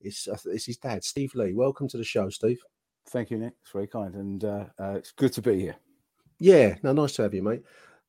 [0.00, 1.52] It's, uh, it's his dad, Steve Lee.
[1.52, 2.60] Welcome to the show, Steve.
[3.10, 3.52] Thank you, Nick.
[3.60, 5.76] It's very kind, and uh, uh, it's good to be here.
[6.38, 7.62] Yeah, no, nice to have you, mate.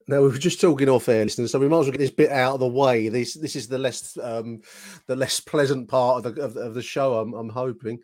[0.08, 2.12] Now we were just talking off air, listeners, so we might as well get this
[2.12, 3.08] bit out of the way.
[3.10, 4.62] This this is the less um,
[5.08, 7.20] the less pleasant part of the of, of the show.
[7.20, 8.00] I'm, I'm hoping.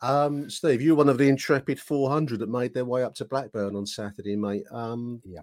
[0.00, 3.76] Um, Steve, you're one of the intrepid 400 that made their way up to Blackburn
[3.76, 4.64] on Saturday, mate.
[4.72, 5.42] Um, Yeah.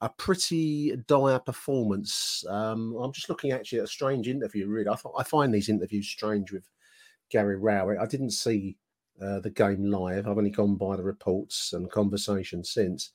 [0.00, 2.44] a pretty dire performance.
[2.48, 4.66] Um, I'm just looking actually at a strange interview.
[4.66, 6.68] Really, I, th- I find these interviews strange with
[7.30, 8.00] Gary Rowett.
[8.00, 8.76] I didn't see
[9.22, 10.26] uh, the game live.
[10.26, 13.12] I've only gone by the reports and conversation since.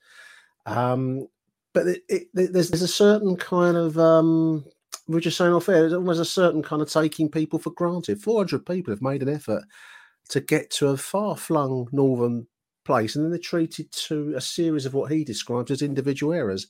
[0.66, 1.28] Um,
[1.76, 4.64] but it, it, there's there's a certain kind of um,
[5.08, 5.82] we we're just saying off air.
[5.82, 8.22] There's almost a certain kind of taking people for granted.
[8.22, 9.64] 400 people have made an effort
[10.30, 12.48] to get to a far flung northern
[12.86, 16.68] place, and then they're treated to a series of what he described as individual errors.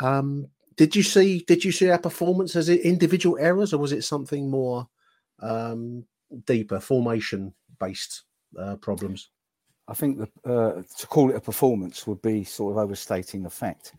[0.00, 1.44] Um, did you see?
[1.46, 4.88] Did you see our performance as individual errors, or was it something more
[5.40, 6.04] um,
[6.46, 8.22] deeper, formation based
[8.56, 9.30] uh, problems?
[9.88, 13.50] I think the, uh, to call it a performance would be sort of overstating the
[13.50, 13.94] fact,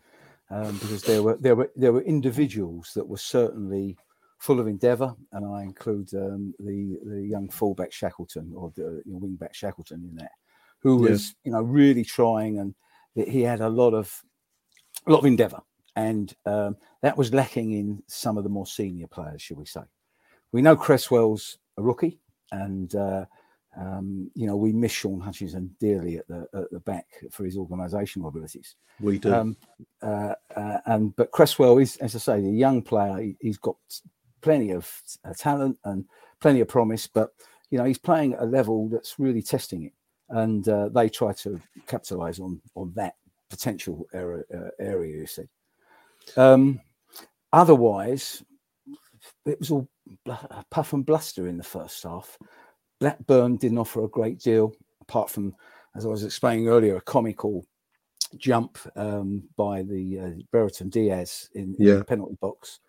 [0.50, 3.98] um, because there were there were there were individuals that were certainly
[4.40, 9.14] full of endeavour, and I include um, the the young fullback Shackleton or the you
[9.14, 10.32] know, wingback Shackleton in there,
[10.82, 11.10] who Yeah.
[11.12, 12.76] was you know really trying, and
[13.16, 14.24] he had a lot of
[15.08, 15.62] a lot of endeavour,
[15.96, 19.82] and um, that was lacking in some of the more senior players, shall we say?
[20.52, 22.20] We know Cresswell's a rookie,
[22.52, 23.26] and uh,
[23.80, 27.56] um, you know we miss Shaun Hutchinson dearly at the at the back for his
[27.56, 28.76] organisational abilities.
[29.00, 29.34] We do.
[29.34, 29.58] Um,
[30.02, 33.18] uh, uh, and but Cresswell is, as I say, the young player.
[33.18, 33.78] He, he's got
[34.42, 34.92] plenty of
[35.24, 36.06] uh, talent and
[36.42, 37.32] plenty of promise, but
[37.70, 39.94] you know he's playing at a level that's really testing it,
[40.30, 43.16] and uh, they try to capitalise on on that
[43.50, 44.44] potential area.
[44.54, 45.48] Uh, area you see.
[46.36, 46.82] Um,
[47.54, 48.44] otherwise,
[49.46, 49.88] it was all
[50.70, 52.38] puff and bluster in the first half.
[53.00, 55.56] Blackburn didn't offer a great deal, apart from,
[55.96, 57.66] as I was explaining earlier, a comical
[58.38, 61.96] jump um, by the uh, Brereton Diaz in, in Yeah.
[61.96, 62.80] the penalty box,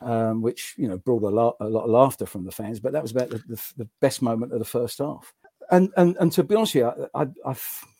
[0.00, 2.80] um, which you know brought a lot, a lot of laughter from the fans.
[2.80, 5.32] But that was about the, the, the best moment of the first half.
[5.70, 7.54] And and, and to be honest with you, I, I, I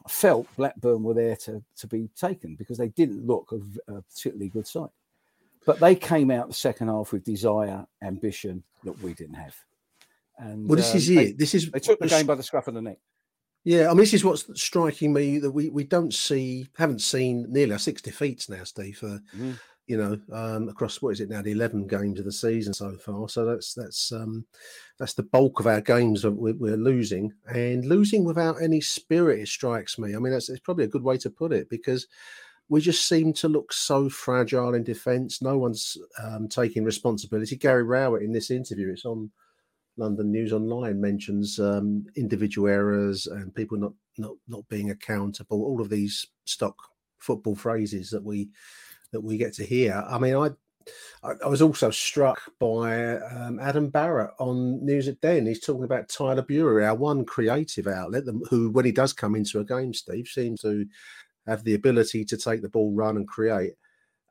[0.08, 3.52] felt Blackburn were there to, to be taken because they didn't look
[3.88, 4.90] a particularly good side.
[5.64, 9.54] But they came out the second half with desire, ambition that we didn't have.
[10.38, 11.38] And well, this um, is they- it.
[11.38, 12.98] This is They took the game by the scruff of the neck.
[13.64, 17.46] Yeah, I mean, this is what's striking me that we, we don't see, haven't seen
[17.48, 18.98] nearly six defeats now, Steve.
[18.98, 19.56] For Mhm.
[19.86, 22.96] you know, um, across what is it now, the eleven games of the season so
[22.96, 23.28] far.
[23.28, 24.46] So that's that's um,
[24.98, 29.38] that's the bulk of our games that we're, we're losing, and losing without any spirit.
[29.40, 30.16] It strikes me.
[30.16, 32.08] I mean, that's it's probably a good way to put it because
[32.68, 35.40] we just seem to look so fragile in defence.
[35.40, 37.54] No one's um, taking responsibility.
[37.54, 39.30] Gary Rowett in this interview, it's on
[39.96, 45.62] London News Online mentions um, individual errors and people not not not being accountable.
[45.62, 46.76] All of these stock
[47.18, 48.50] football phrases that we
[49.12, 50.04] that we get to hear.
[50.08, 50.50] I mean, I
[51.22, 55.46] I, was also struck by um, Adam Barrett on News at Den.
[55.46, 59.60] He's talking about Tyler Burey, our one creative outlet, who, when he does come into
[59.60, 60.86] a game, Steve, seems to
[61.46, 63.74] have the ability to take the ball, run, and create.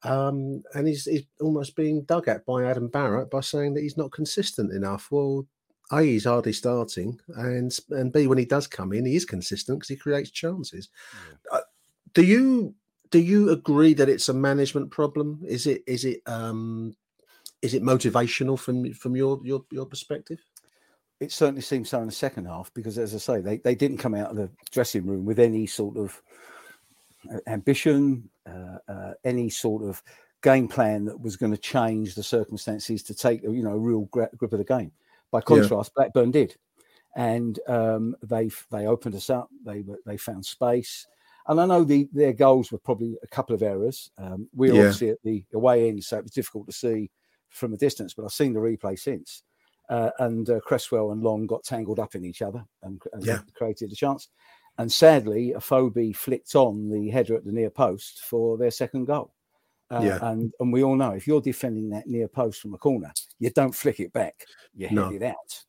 [0.04, 3.98] Um, and he's, he's almost being dug at by Adam Barrett by saying that he's
[3.98, 5.10] not consistent enough.
[5.12, 5.46] Well,
[5.92, 9.80] a, he's hardly starting, and and B, when he does come in, he is consistent
[9.80, 10.90] because he creates chances.
[11.52, 11.58] Yeah.
[11.58, 11.62] Uh,
[12.14, 12.74] do you
[13.12, 15.42] do you agree that it's a management problem?
[15.46, 16.96] Is it is it um
[17.62, 20.40] is it motivational from from your your your perspective?
[21.20, 24.00] It certainly seems so in the second half because, as I say, they, they didn't
[24.00, 26.20] come out of the dressing room with any sort of
[27.48, 30.02] ambition, uh, uh, any sort of
[30.42, 34.02] game plan that was going to change the circumstances to take you know a real
[34.06, 34.92] grip of the game.
[35.32, 36.04] By contrast, yeah.
[36.04, 36.56] Blackburn did,
[37.16, 39.50] and um, they they opened us up.
[39.66, 41.08] They they found space.
[41.48, 44.12] And I know the, their goals were probably a couple of errors.
[44.20, 44.80] Um, we are yeah.
[44.82, 47.10] obviously at the away end, so it was difficult to see
[47.50, 49.44] from a distance, but I've seen the replay since.
[49.90, 53.40] Uh, and uh, Cresswell and Long got tangled up in each other and, and yeah.
[53.54, 54.30] created a chance.
[54.78, 59.06] And sadly, a Afobe flicked on the header at the near post for their second
[59.06, 59.34] goal.
[59.92, 60.20] Uh, yeah.
[60.22, 63.50] and, and we all know if you're defending that near post from a corner, you
[63.50, 65.12] don't flick it back, you head no.
[65.12, 65.64] it out.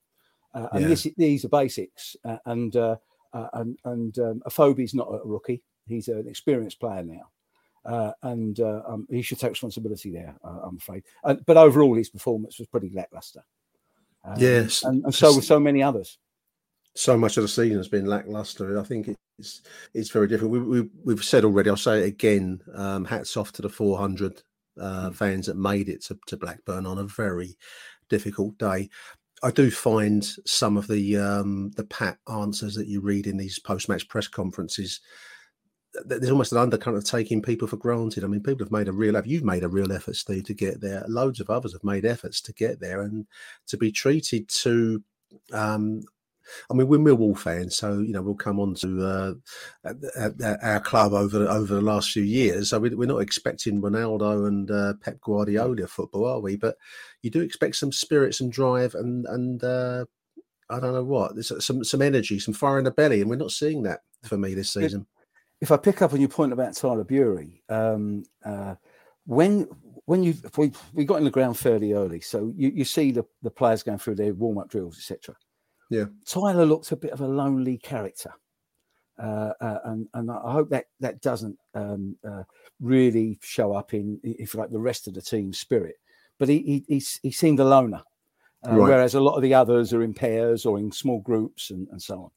[0.55, 0.89] Uh, and yeah.
[0.89, 2.17] this, these are basics.
[2.25, 2.97] Uh, and uh,
[3.33, 7.31] uh, and and um, Afobe's not a rookie; he's an experienced player now,
[7.85, 10.35] uh, and uh, um, he should take responsibility there.
[10.45, 11.05] Uh, I'm afraid.
[11.23, 13.43] but overall, his performance was pretty lackluster.
[14.37, 16.19] Yes, and, and so were so many others.
[16.95, 18.79] So much of the season has been lackluster.
[18.79, 19.63] I think it's
[19.95, 20.53] it's very different.
[20.53, 21.71] We, we, have said already.
[21.71, 22.61] I'll say it again.
[22.75, 24.43] Um, hats off to the 400
[24.81, 25.15] uh, mm.
[25.15, 27.57] fans that made it to, to Blackburn on a very
[28.09, 28.89] difficult day.
[29.43, 33.59] I do find some of the um, the pat answers that you read in these
[33.59, 35.01] post match press conferences.
[36.07, 38.25] There's almost an undercurrent of taking people for granted.
[38.25, 39.29] I mean, people have made a real effort.
[39.29, 41.05] You've made a real effort, Steve, to get there.
[41.07, 43.27] Loads of others have made efforts to get there, and
[43.67, 45.03] to be treated to
[45.53, 46.03] um,
[46.71, 49.07] I mean, we're Millwall fans, so you know we'll come on to
[49.85, 52.71] uh, our club over over the last few years.
[52.71, 56.57] So we, are not expecting Ronaldo and uh, Pep Guardiola football, are we?
[56.57, 56.77] But
[57.23, 60.05] you do expect some spirits and drive, and and uh,
[60.71, 61.35] I don't know what.
[61.35, 64.37] There's some some energy, some fire in the belly, and we're not seeing that for
[64.37, 65.07] me this season.
[65.61, 68.75] If I pick up on your point about Tyler Burey, um, uh,
[69.27, 69.69] when
[70.07, 73.25] when you we, we got in the ground fairly early, so you, you see the,
[73.43, 75.37] the players going through their warm up drills, etc
[75.93, 76.05] yeah.
[76.27, 78.33] Tyler looks a bit of a lonely character.
[79.23, 82.45] Uh, uh, and and I hope that that doesn't um, uh,
[82.81, 85.97] really show up in, if like, the rest of the team spirit.
[86.39, 88.03] But he he, he seemed a loner,
[88.67, 88.89] uh, right.
[88.89, 92.03] whereas a lot of the others are in pairs or in small groups and, and
[92.03, 92.33] so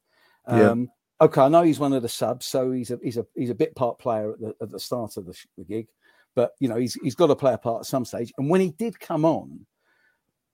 [0.47, 0.59] on.
[0.61, 1.25] Um, yeah.
[1.25, 3.55] Okay, I know he's one of the subs, so he's a he's a he's a
[3.55, 5.87] bit part player at the at the start of the, the gig,
[6.35, 8.33] but you know he's he's got to play a part at some stage.
[8.37, 9.65] And when he did come on,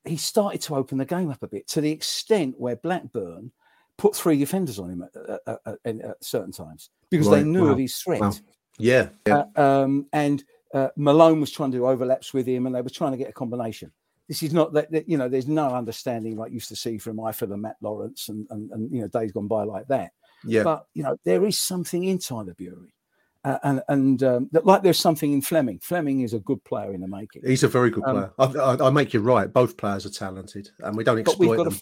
[0.06, 3.51] he started to open the game up a bit to the extent where Blackburn
[3.98, 7.38] put three defenders on him at, at, at, at certain times because right.
[7.38, 7.71] they knew wow.
[7.71, 8.21] of his threat.
[8.21, 8.33] Wow.
[8.80, 9.09] Yeah.
[9.27, 9.44] yeah.
[9.56, 10.44] Uh, um, and
[10.74, 13.30] uh, Malone was trying to do overlaps with him and they were trying to get
[13.30, 13.92] a combination.
[14.27, 17.18] This is not that, that you know, there's no understanding like used to see from
[17.18, 20.13] Ifill and Matt Lawrence and, and, and, you know, days gone by like that.
[20.45, 20.63] Yeah.
[20.63, 22.94] But, you know, there is something in Tyler Burey.
[23.44, 25.80] Uh, and and um, like there's something in Fleming.
[25.80, 27.42] Fleming is a good player in the making.
[27.44, 28.32] He's a very good um, player.
[28.38, 29.52] I, I, I, make you right.
[29.52, 31.74] Both players are talented, and we don't exploit them.
[31.74, 31.81] To,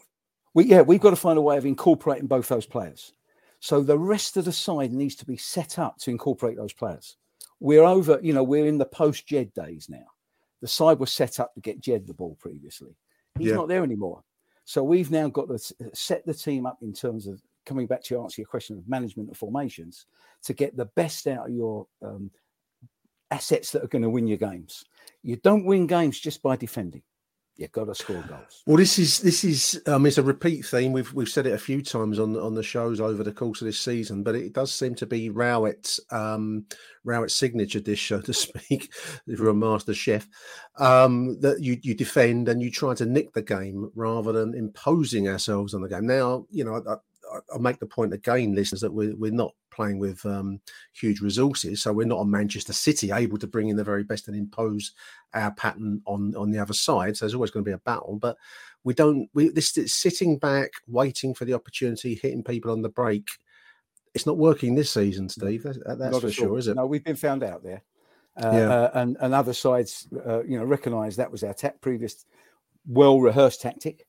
[0.53, 3.13] we, yeah, we've got to find a way of incorporating both those players.
[3.59, 7.17] So the rest of the side needs to be set up to incorporate those players.
[7.59, 10.05] We're over, you know, we're in the post Jed days now.
[10.61, 12.95] The side was set up to get Jed the ball previously.
[13.37, 13.55] He's yeah.
[13.55, 14.23] not there anymore.
[14.63, 18.19] So we've now got to set the team up in terms of coming back to
[18.21, 20.07] answer your question of management of formations
[20.43, 22.31] to get the best out of your um,
[23.29, 24.83] assets that are going to win your games.
[25.21, 27.03] You don't win games just by defending.
[27.59, 28.63] You've got to score goals.
[28.65, 30.93] Well, this is this is um, it's a repeat theme.
[30.93, 33.65] We've we've said it a few times on on the shows over the course of
[33.65, 36.65] this season, but it does seem to be Rowett's um,
[37.03, 38.93] Rowett's signature dish, so to speak,
[39.27, 40.25] if you're a master chef.
[40.77, 45.27] Um, that you you defend and you try to nick the game rather than imposing
[45.27, 46.07] ourselves on the game.
[46.07, 46.95] Now, you know, I,
[47.51, 50.59] I'll make the point again, listeners, that we're, we're not playing with um,
[50.93, 51.81] huge resources.
[51.81, 54.93] So we're not a Manchester City able to bring in the very best and impose
[55.33, 57.15] our pattern on, on the other side.
[57.15, 58.17] So there's always going to be a battle.
[58.19, 58.37] But
[58.83, 63.27] we don't, we, this sitting back, waiting for the opportunity, hitting people on the break.
[64.13, 65.63] It's not working this season, Steve.
[65.63, 66.75] That, that's for sure, is it?
[66.75, 67.83] No, we've been found out there.
[68.41, 68.69] Uh, yeah.
[68.69, 72.25] Uh, and, and other sides, uh, you know, recognise that was our ta- previous
[72.87, 74.05] well rehearsed tactic.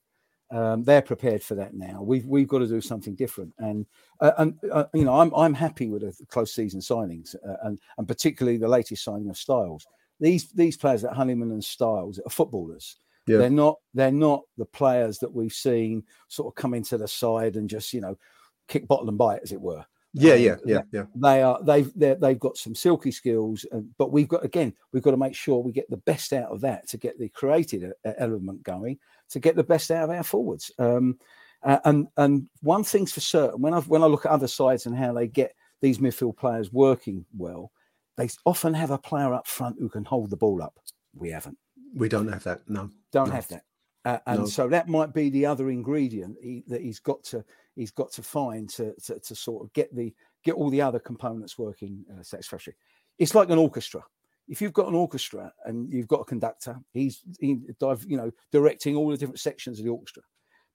[0.52, 2.02] Um, they're prepared for that now.
[2.02, 3.86] We've we've got to do something different, and
[4.20, 7.78] uh, and uh, you know I'm I'm happy with the close season signings, uh, and
[7.98, 9.86] and particularly the latest signing of Styles.
[10.18, 12.96] these these players like Honeyman and Styles are footballers.
[13.26, 13.38] Yeah.
[13.38, 17.54] They're not they're not the players that we've seen sort of come into the side
[17.54, 18.18] and just you know
[18.66, 19.84] kick bottle and bite, as it were.
[20.12, 21.04] Yeah, Um, yeah, yeah, yeah.
[21.14, 25.12] They are they've they've got some silky skills, and, but we've got again we've got
[25.12, 27.92] to make sure we get the best out of that to get the creative e-
[28.18, 28.98] element going,
[29.30, 30.70] to get the best out of our forwards.
[30.78, 31.18] Um,
[31.62, 34.86] uh, and and one thing's for certain when I when I look at other sides
[34.86, 37.70] and how they get these midfield players working well,
[38.16, 40.78] they often have a player up front who can hold the ball up.
[41.14, 41.56] We haven't
[41.94, 42.68] We don't have that.
[42.68, 42.90] No.
[43.12, 43.34] don't No.
[43.34, 43.64] have that
[44.04, 44.46] uh, and No.
[44.46, 47.44] so that might be the other ingredient he, that he's got to
[47.80, 50.12] he's got to find to, to to sort of get the
[50.44, 52.76] get all the other components working uh, satisfactorily
[53.18, 54.02] it's like an orchestra.
[54.48, 57.58] If you've got an orchestra and you've got a conductor he's he,
[58.06, 60.22] you know directing all the different sections of the orchestra.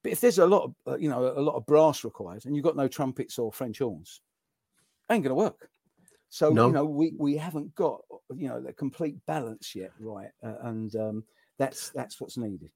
[0.03, 2.55] But if there's a lot of uh, you know a lot of brass required and
[2.55, 4.21] you've got no trumpets or french horns
[5.11, 5.69] ain't going to work.
[6.29, 6.67] So No.
[6.67, 8.01] you know we we haven't got
[8.35, 11.23] you know the complete balance yet right uh, and um
[11.57, 12.71] that's that's what's needed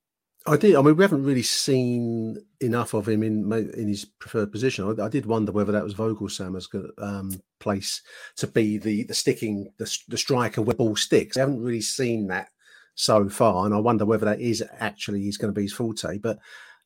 [0.48, 0.75] I did.
[0.75, 5.00] I mean, we haven't really seen enough of him in in his preferred position.
[5.00, 8.01] I, I did wonder whether that was Voglsammer's um, place
[8.38, 11.36] to be the the sticking the, the striker where ball sticks.
[11.36, 12.50] I haven't really seen that
[12.96, 16.17] so far, and I wonder whether that is actually he's going to be his forte.
[16.17, 16.39] But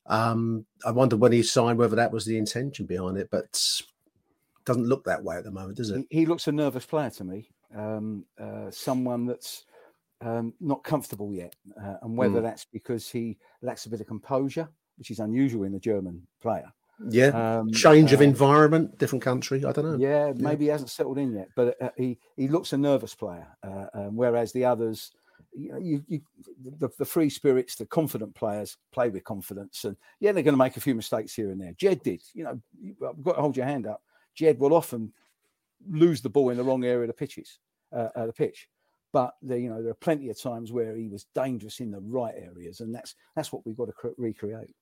[0.06, 3.28] um, I wonder when he signed whether that was the intention behind it.
[3.30, 3.60] But
[4.64, 6.04] doesn't look that way at the moment, does it?
[6.10, 7.48] he, he looks a nervous player to me.
[7.74, 9.64] Um, uh, someone that's
[10.24, 12.42] um, not comfortable yet, uh, and whether Mm.
[12.42, 16.72] that's because he lacks a bit of composure, which is unusual in a German player.
[17.10, 19.64] Yeah, Um, change of uh, environment, different country.
[19.64, 19.98] I don't know.
[19.98, 23.48] Yeah, maybe he hasn't settled in yet, but uh, he he looks a nervous player,
[23.62, 25.10] uh, um, whereas the others,
[25.52, 26.20] you, know, you, you
[26.78, 30.64] the, the free spirits, the confident players play with confidence, and yeah, they're going to
[30.64, 31.72] make a few mistakes here and there.
[31.76, 34.02] Jed did, you know, you've got to hold your hand up.
[34.34, 35.12] Jed will often
[35.88, 37.58] lose the ball in the wrong area of the pitches,
[37.92, 38.68] uh, the pitch,
[39.14, 42.00] but there, you know, there are plenty of times where he was dangerous in the
[42.00, 44.74] right areas, and that's that's what we've got to cre- recreate.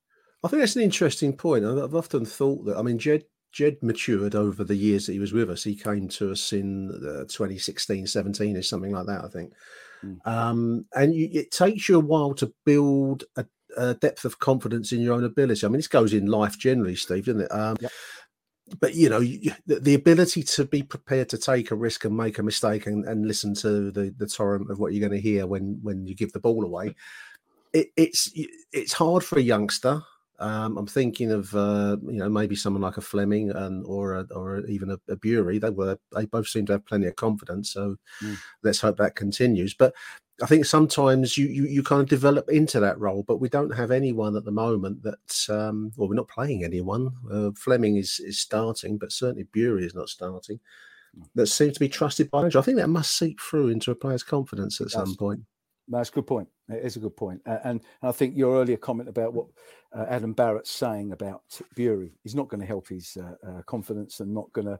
[0.43, 1.63] I think that's an interesting point.
[1.63, 2.75] I've often thought that.
[2.75, 5.63] I mean, Jed Jed matured over the years that he was with us.
[5.63, 9.23] He came to us in uh, 2016, 17, or something like that.
[9.23, 9.53] I think.
[10.03, 10.27] Mm.
[10.27, 13.45] Um, and you, it takes you a while to build a,
[13.77, 15.63] a depth of confidence in your own ability.
[15.63, 17.51] I mean, this goes in life generally, Steve, doesn't it?
[17.51, 17.91] Um, Yep.
[18.79, 22.15] But you know, you, the, the ability to be prepared to take a risk and
[22.15, 25.29] make a mistake and, and listen to the, the torrent of what you're going to
[25.29, 26.95] hear when when you give the ball away,
[27.73, 28.31] it, it's
[28.71, 30.01] it's hard for a youngster.
[30.39, 34.27] Um, I'm thinking of uh, you know maybe someone like a Fleming and or a,
[34.33, 35.59] or even a, a Burey.
[35.59, 37.71] They were they both seem to have plenty of confidence.
[37.71, 38.37] So Mm.
[38.63, 39.73] let's hope that continues.
[39.73, 39.93] But
[40.41, 43.75] I think sometimes you, you you kind of develop into that role, but we don't
[43.75, 47.11] have anyone at the moment that um, well we're not playing anyone.
[47.31, 50.59] Uh, Fleming is is starting, but certainly Burey is not starting.
[51.35, 52.39] That seems to be trusted by.
[52.39, 52.59] manager.
[52.59, 55.41] I think that must seep through into a player's confidence at some point.
[55.87, 56.47] That's a good point.
[56.69, 57.41] It is a good point.
[57.45, 59.47] Uh, and, and I think your earlier comment about what
[59.95, 61.43] uh, Adam Barrett's saying about
[61.75, 64.79] Burey is not going to help his uh, uh, confidence and not going to,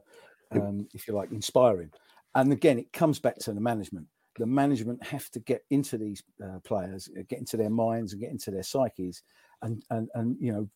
[0.52, 1.92] um, if you like, inspire him.
[2.34, 4.06] And again, it comes back to the management.
[4.38, 8.20] The management have to get into these uh, players, uh, get into their minds and
[8.20, 9.22] get into their psyches,
[9.62, 10.68] and and and you know,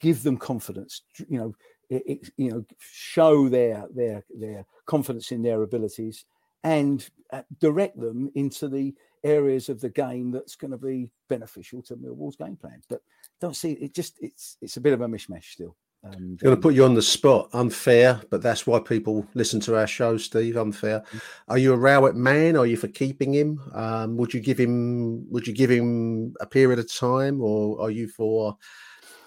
[0.00, 1.02] give them confidence.
[1.28, 1.54] You know,
[1.90, 6.24] it, it, you know, show their their their confidence in their abilities,
[6.64, 8.94] and uh, direct them into the
[9.24, 12.80] areas of the game that's going to be beneficial to Millwall's game plan.
[12.88, 13.00] But
[13.40, 13.94] don't see it.
[13.94, 15.76] Just it's it's a bit of a mishmash still.
[16.04, 17.48] And, I'm going to put you on the spot.
[17.52, 20.56] Unfair, but that's why people listen to our show, Steve.
[20.56, 21.04] Unfair.
[21.48, 22.56] Are you a Rowett man?
[22.56, 23.60] Are you for keeping him?
[23.72, 25.30] Um, would you give him?
[25.30, 28.56] Would you give him a period of time, or are you for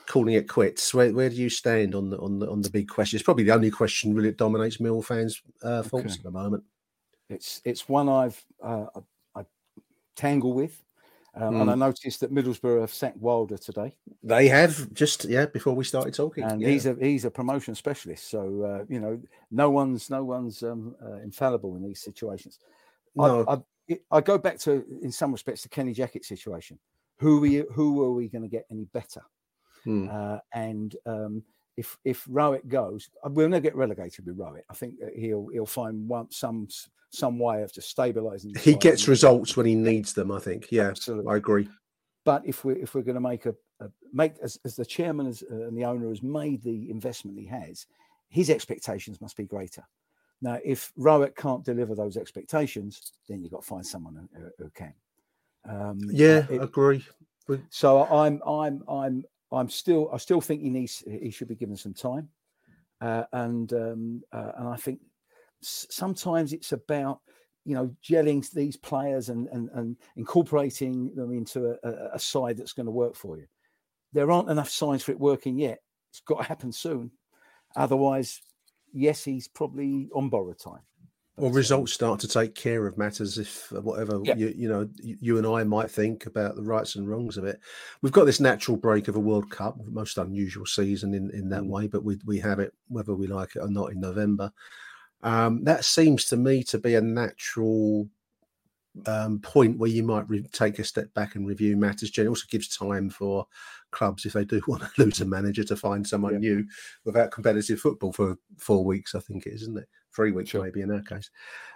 [0.07, 0.93] calling it quits?
[0.93, 3.15] Where, where do you stand on the on the on the big question?
[3.15, 6.13] It's probably the only question really that dominates Mill fans' uh, thoughts Okay.
[6.15, 6.63] at the moment.
[7.29, 8.87] it's it's one I've uh,
[9.33, 9.45] I
[10.17, 10.81] tangle with.
[11.35, 15.75] Um, And I noticed that Middlesbrough have sacked Wilder today, They have just yeah before
[15.75, 16.43] we started talking.
[16.45, 16.69] and yeah.
[16.69, 18.29] he's a he's a promotion specialist.
[18.29, 22.59] So uh, you know, no one's no one's um, uh, infallible in these situations.
[23.15, 23.43] No.
[23.47, 26.79] I, I, it- I go back to, in some respects, the Kenny Jackett situation.
[27.17, 29.21] Who we who are we going to get any better?
[29.83, 30.07] Hmm.
[30.09, 31.43] Uh, and um,
[31.77, 34.65] if if Rowett goes, uh, we'll never get relegated with Rowett.
[34.69, 36.67] I think that he'll he'll find one some
[37.11, 38.57] some way of just stabilising.
[38.57, 40.31] he gets results when he needs them.
[40.31, 40.67] I think.
[40.71, 41.31] Yeah, Absolutely.
[41.33, 41.69] I agree.
[42.23, 45.27] But if we if we're going to make a, a make as, as the chairman
[45.27, 47.85] uh, and the owner has made the investment he has,
[48.29, 49.83] his expectations must be greater.
[50.41, 54.69] Now, if Rowett can't deliver those expectations, then you've got to find someone who, who
[54.71, 54.93] can.
[55.67, 57.05] Um, uh, Yeah, it- agree.
[57.69, 61.77] so I'm I'm I'm I'm still I still think he needs he should be given
[61.77, 62.29] some time,
[63.01, 64.99] uh, and um, uh, and I think
[65.61, 67.21] sometimes it's about
[67.65, 72.73] you know, gelling these players and and, and incorporating them into a, a side that's
[72.73, 73.45] going to work for you.
[74.13, 75.79] There aren't enough signs for it working yet.
[76.11, 77.11] It's got to happen soon.
[77.75, 78.39] Otherwise,
[78.93, 80.83] yes, he's probably on borrowed time.
[81.37, 84.35] Well, results start to take care of matters if uh, whatever Yeah.
[84.35, 87.43] you, you know you, you and I might think about the rights and wrongs of
[87.43, 87.59] it.
[88.01, 91.63] We've got this natural break of a World Cup, most unusual season in, in that
[91.63, 91.67] Mm.
[91.69, 94.51] way, but we we have it whether we like it or not in November.
[95.23, 98.07] Um, that seems to me to be a natural
[99.07, 102.17] um, point where you might re- take a step back and review matters.
[102.17, 103.45] It also gives time for
[103.91, 106.39] clubs if they do want to lose a manager to find someone Yeah.
[106.39, 106.67] new
[107.03, 109.13] without competitive football for four weeks.
[109.15, 109.89] I think it is, isn't it?
[110.15, 110.63] Three weeks Sure.
[110.63, 111.29] maybe in our case.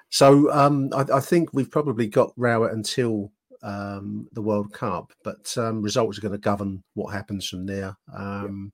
[0.09, 3.31] So um, I, I think we've probably got Rowett until
[3.61, 7.95] um, the World Cup, but um, results are going to govern what happens from there.
[8.15, 8.71] Um,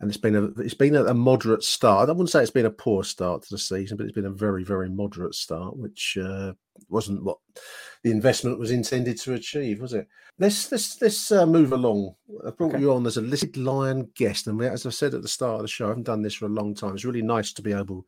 [0.00, 2.08] And it's been a it's been a, a moderate start.
[2.08, 4.30] I wouldn't say it's been a poor start to the season, but it's been a
[4.46, 6.54] very very moderate start, which uh,
[6.88, 7.38] wasn't what
[8.02, 10.08] the investment was intended to achieve, was it?
[10.40, 12.16] Let's let's let's uh, move along.
[12.44, 12.80] I brought Okay.
[12.80, 15.56] you on as a listed lion guest, and we, as I said at the start
[15.56, 16.94] of the show, I haven't done this for a long time.
[16.94, 18.04] It's really nice to be able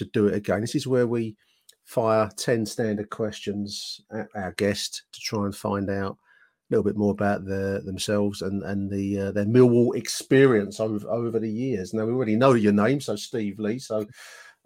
[0.00, 0.60] to do it again.
[0.60, 1.36] This is where we
[1.84, 6.96] fire 10 standard questions at our guest to try and find out a little bit
[6.96, 11.92] more about their, themselves and, and the uh, their Millwall experience over, over the years.
[11.92, 14.06] Now, we already know your name, so Steve Lee, so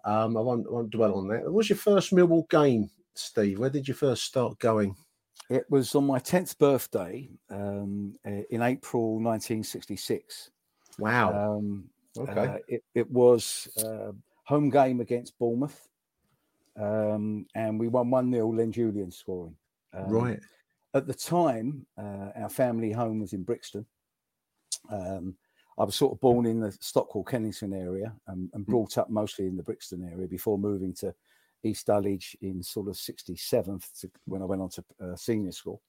[0.05, 1.43] um, I, won't, won't dwell on that.
[1.43, 3.59] What was your first Millwall game, Steve?
[3.59, 4.95] Where did you first start going?
[5.49, 10.51] It was on my 10th birthday um, uh, in April 1966.
[10.97, 11.57] Wow.
[11.57, 11.85] Um,
[12.17, 12.39] okay.
[12.39, 14.11] uh, it, it was uh,
[14.45, 15.87] home game against Bournemouth,
[16.79, 19.55] um, and we won 1 0, Len Julian scoring.
[19.93, 20.39] Um, right.
[20.93, 23.85] At the time, uh, our family home was in Brixton.
[24.89, 25.35] Um,
[25.77, 29.45] I was sort of born in the Stockwell, Kennington area and, and brought up mostly
[29.45, 31.13] in the Brixton area before moving to
[31.63, 35.81] East Dulwich in sort of 67 to, when I went on to uh, senior school.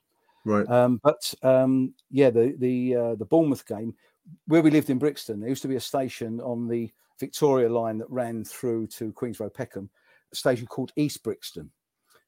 [0.45, 0.69] Right.
[0.69, 3.95] Um, but um, yeah, the the uh, the Bournemouth game
[4.47, 7.99] where we lived in Brixton, there used to be a station on the Victoria line
[7.99, 9.91] that ran through to Queens Road Peckham,
[10.33, 11.71] a station called East Brixton,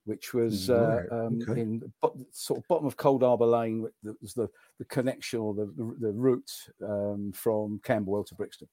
[0.05, 1.61] which was uh, um, okay.
[1.61, 3.89] in the sort of bottom of Coldharbour Lane.
[4.03, 4.49] That was the
[4.79, 8.69] the connection or the the, the route um, from Camberwell to Brixton.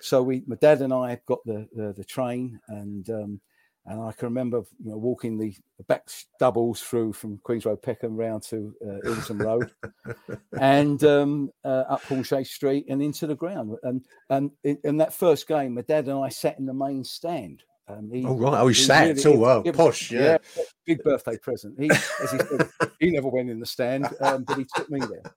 [0.00, 3.08] So we, my dad and I, got the the, the train and.
[3.10, 3.40] Um,
[3.86, 5.54] and I can remember, you know, walking the,
[5.86, 6.08] back
[6.40, 9.70] doubles through from Queens Road Peckham round to uh, Road,
[10.60, 13.76] and um, uh, up Hornshay Street and into the ground.
[13.84, 17.62] And and in, that first game, my dad and I sat in the main stand.
[17.88, 18.60] Um, he, Oh, right.
[18.60, 19.16] Oh, he he sat.
[19.16, 19.62] really- oh, wow.
[19.72, 20.10] Posh.
[20.10, 20.38] Yeah.
[20.84, 21.78] big birthday present.
[21.78, 22.68] He, as he said,
[22.98, 25.32] he never went in the stand, um, but he took me there.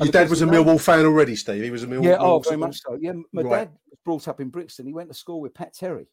[0.00, 1.62] Your dad was a Millwall fan already, Steve.
[1.62, 2.04] He was a Millwall.
[2.04, 2.96] Yeah, oh, very much so.
[2.98, 3.58] Yeah, my Right.
[3.58, 4.86] dad was brought up in Brixton.
[4.86, 6.06] He went to school with Pat Terry.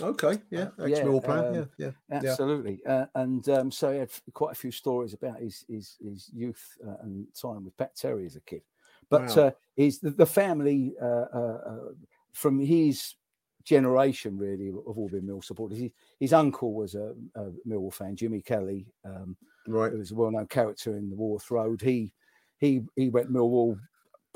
[0.00, 0.38] Okay.
[0.50, 0.68] Yeah.
[0.78, 1.64] Uh, yeah, um, yeah.
[1.78, 1.90] Yeah.
[2.08, 2.30] Yeah.
[2.30, 6.30] Absolutely, uh, and um, so he had quite a few stories about his his, his
[6.32, 8.62] youth uh, and time with Pat Terry as a kid.
[9.10, 9.42] But Wow.
[9.44, 11.88] uh, his the, the family uh, uh, uh,
[12.32, 13.16] from his
[13.64, 15.78] generation really have all been Mill supporters.
[15.78, 19.92] His, his uncle was a, a Millwall fan, Jimmy Kelly, um, Right.
[19.92, 21.82] who was a well-known character in the Warth Road.
[21.82, 22.14] He
[22.56, 23.78] he he went Millwall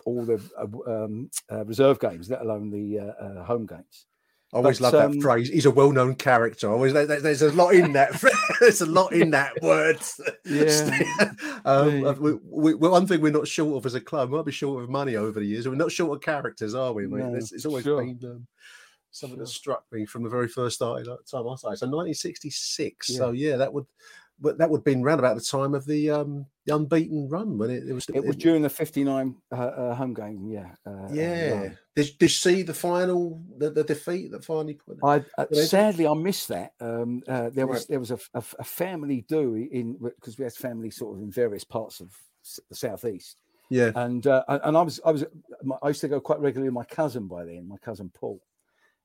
[0.05, 4.07] all the uh, um, uh, reserve games, let alone the home games.
[4.53, 5.49] I always But, love um, that phrase.
[5.49, 6.69] He's a well-known character.
[6.69, 8.23] I Always, there- there's a lot in that.
[8.61, 9.99] there's a lot in that word.
[10.45, 11.33] Yeah.
[11.65, 12.13] um, Yeah.
[12.13, 14.83] we, we, one thing we're not short of as a club, we might be short
[14.83, 15.67] of money over the years.
[15.67, 17.07] We're not short of characters, are we?
[17.07, 18.05] No, it's, it's always sure.
[18.05, 18.47] been um,
[19.11, 21.79] something that struck me from the very first start, time I started.
[21.79, 23.09] So 1966.
[23.09, 23.17] Yeah.
[23.17, 23.87] So yeah, that would.
[24.41, 27.59] But that would have been round about the time of the um, the unbeaten run
[27.59, 28.07] when it, it was.
[28.13, 30.49] It was during the '59 uh, uh, home game.
[30.49, 30.71] Yeah.
[30.87, 31.69] Uh, uh, yeah.
[31.95, 34.99] Did, did you see the final, the, the defeat that finally put?
[35.05, 36.73] I uh, sadly I missed that.
[36.81, 37.87] Um, uh, there was Right.
[37.91, 41.31] there was a, a, a family do in because we had family sort of in
[41.31, 42.17] various parts of
[42.69, 43.41] the southeast,
[43.71, 43.93] Yeah.
[43.95, 45.25] and uh, and I was I was
[45.83, 48.41] I used to go quite regularly with my cousin by then, my cousin Paul,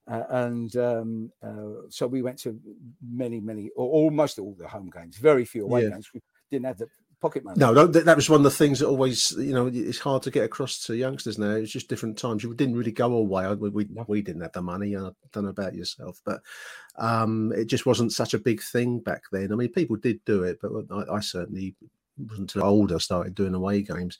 [0.10, 2.60] uh, and um, uh, so we went to
[3.02, 5.89] many many or almost all the home games, very few away Yeah.
[5.89, 6.10] games.
[6.13, 6.88] We didn't have the
[7.22, 7.60] pocket money.
[7.60, 10.32] No, no, that, was one of the things that always, you know, it's hard to
[10.32, 11.52] get across to youngsters now.
[11.52, 12.43] It's just different times.
[12.43, 13.54] You didn't really go away.
[13.56, 14.96] We, we, we didn't have the money.
[14.96, 16.41] I don't know about yourself, but
[16.96, 19.52] um, it just wasn't such a big thing back then.
[19.52, 21.76] I mean, people did do it, but I, I certainly
[22.17, 24.17] wasn't until older started doing away games.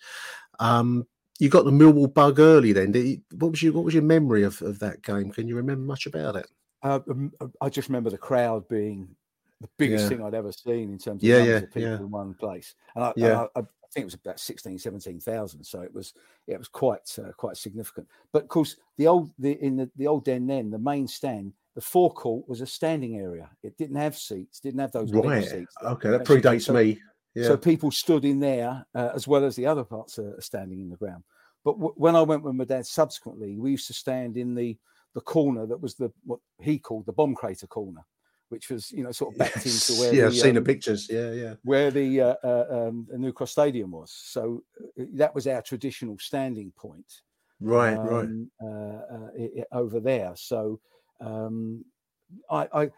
[0.60, 1.06] Um,
[1.39, 2.93] you got the Millwall bug early then.
[2.93, 5.32] You, what was your what was your memory of, of that game?
[5.32, 6.47] Can you remember much about it?
[6.84, 9.10] Uh, um, I just remember the crowd being
[9.62, 10.10] the biggest Yeah.
[10.10, 12.76] thing I'd ever seen in terms of Yeah, yeah, of people in one place.
[12.95, 13.26] And I, and.
[13.56, 15.63] I, I think it was about 16, 17,000.
[15.63, 16.13] So it was,
[16.45, 18.06] it was quite, uh, quite significant.
[18.34, 21.54] But of course, the old, the in the, the old den then, the main stand,
[21.73, 23.50] the forecourt was a standing area.
[23.63, 25.43] It didn't have seats, didn't have those Right.
[25.45, 25.73] seats.
[25.82, 27.00] Okay, that predates so- me.
[27.38, 27.47] Yeah.
[27.47, 30.89] So people stood in there uh, as well as the other parts are standing in
[30.89, 31.23] the ground.
[31.63, 34.78] But w- when I went with my dad subsequently, we used to stand in the
[35.13, 38.04] the corner that was the what he called the bomb crater corner,
[38.50, 39.89] which was you know sort of backed Yes.
[39.89, 41.08] into where yeah, the, I've seen the um, pictures.
[41.10, 41.54] Yeah, yeah.
[41.63, 44.12] where the uh, uh, um, the New Cross Stadium was.
[44.12, 44.63] So
[45.00, 47.21] uh, that was our traditional standing point
[47.60, 48.26] Right, right.
[48.26, 50.34] um, uh, uh, i- i- over there.
[50.36, 50.80] So
[51.19, 51.84] um,
[52.50, 52.91] I, I,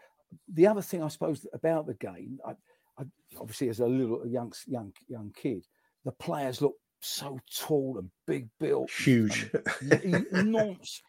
[0.52, 2.52] the other thing I suppose about the game, I,
[3.00, 3.04] I
[3.40, 5.66] obviously as a little young young young kid,
[6.04, 9.50] the players look so tall and big built, Huge.
[9.80, 11.02] and enormous.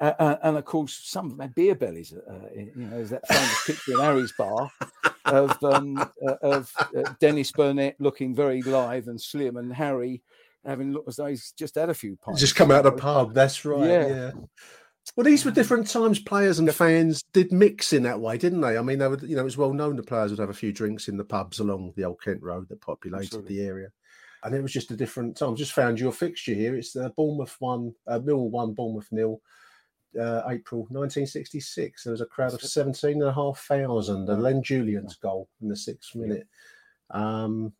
[0.00, 2.12] Uh, uh, and of course, some of them had beer bellies.
[2.12, 4.70] Uh, you know, there's that famous picture in Harry's bar
[5.24, 10.22] of um, uh, of uh, Dennis Burnett looking very lithe and slim, and Harry
[10.64, 12.40] having looked as though he's just had a few pints.
[12.40, 13.34] Just come out of the pub.
[13.34, 13.88] That's right.
[13.88, 14.06] Yeah.
[14.06, 14.30] Yeah.
[15.16, 16.18] Well, these were different times.
[16.18, 18.78] Players and fans did mix in that way, didn't they?
[18.78, 20.54] I mean, they would, you know, it was well known the players would have a
[20.54, 23.56] few drinks in the pubs along the old Kent Road that populated Absolutely.
[23.56, 23.88] the area,
[24.44, 25.56] and it was just a different time.
[25.56, 26.76] Just found your fixture here.
[26.76, 29.40] It's uh, Bournemouth one, uh, Mill one, Bournemouth nil.
[30.18, 32.02] Uh, April 1966.
[32.02, 34.28] There was a crowd of 17 and a half thousand.
[34.28, 36.48] A Len Julian's goal in the sixth minute.
[37.10, 37.72] Um,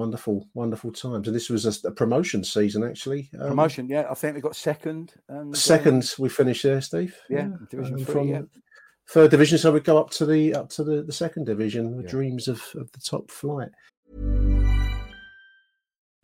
[0.00, 1.26] wonderful, wonderful times.
[1.28, 3.30] And this was a, a promotion season, actually.
[3.38, 3.88] Um, promotion.
[3.88, 5.12] Yeah, I think we got second.
[5.28, 7.14] And, um, Second, we finished there, Steve.
[7.28, 8.12] yeah, Division um, Three.
[8.14, 8.42] from Yeah,
[9.12, 11.96] Third division, so we go up to the up to the, the second division.
[11.96, 12.10] The Yeah.
[12.16, 13.70] dreams of, of the top flight.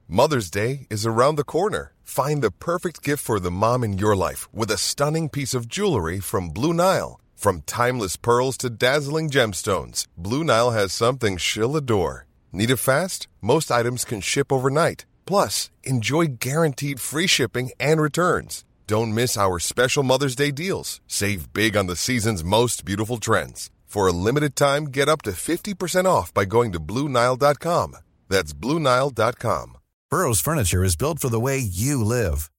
[0.08, 1.92] Mother's Day is around the corner.
[2.04, 5.66] Find the perfect gift for the mom in your life with a stunning piece of
[5.68, 7.20] jewelry from Blue Nile.
[7.34, 12.26] From timeless pearls to dazzling gemstones, Blue Nile has something she'll adore.
[12.56, 13.28] Need it fast?
[13.42, 15.04] Most items can ship overnight.
[15.26, 18.64] Plus, enjoy guaranteed free shipping and returns.
[18.86, 21.02] Don't miss our special Mother's Day deals.
[21.06, 23.68] Save big on the season's most beautiful trends.
[23.84, 27.96] For a limited time, get up to 50% off by going to BlueNile.com.
[28.30, 29.76] That's BlueNile.com.
[30.10, 32.50] Burrow's furniture is built for the way you live.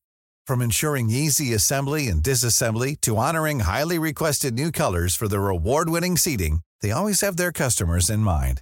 [0.45, 6.17] From ensuring easy assembly and disassembly to honoring highly requested new colors for their award-winning
[6.17, 8.61] seating, they always have their customers in mind.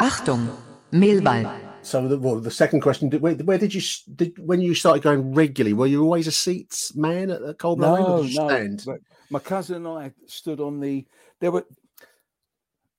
[0.00, 0.54] Achtung,
[0.92, 1.60] Millwall.
[1.82, 3.80] So, the, well, the second question: did, where, where did you
[4.14, 5.72] did when you started going regularly?
[5.72, 8.48] Were you always a seats man at, at Cold Blow Lane, or no, no.
[8.48, 8.84] stand?
[9.30, 11.06] My cousin and I stood on the.
[11.40, 11.66] There were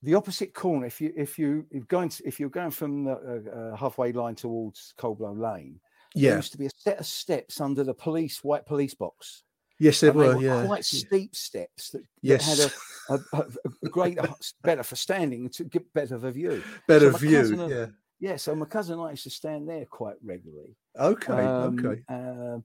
[0.01, 0.85] the opposite corner.
[0.87, 4.11] If you if you if going to, if you're going from the uh, uh, halfway
[4.11, 5.79] line towards Coldblow Lane,
[6.15, 9.43] there used to be a set of steps under the police white police box.
[9.79, 10.35] Yes, there were.
[10.35, 12.59] were Yeah, quite steep steps that, that Yes.
[13.07, 13.45] had a, a,
[13.83, 14.17] a, great
[14.61, 16.63] better for standing to get better of a view.
[16.87, 17.67] better my view.
[17.69, 17.85] Yeah.
[18.21, 20.75] Yeah, so my cousin and I used to stand there quite regularly.
[20.99, 21.31] Okay.
[21.33, 22.03] Um, okay.
[22.09, 22.63] um,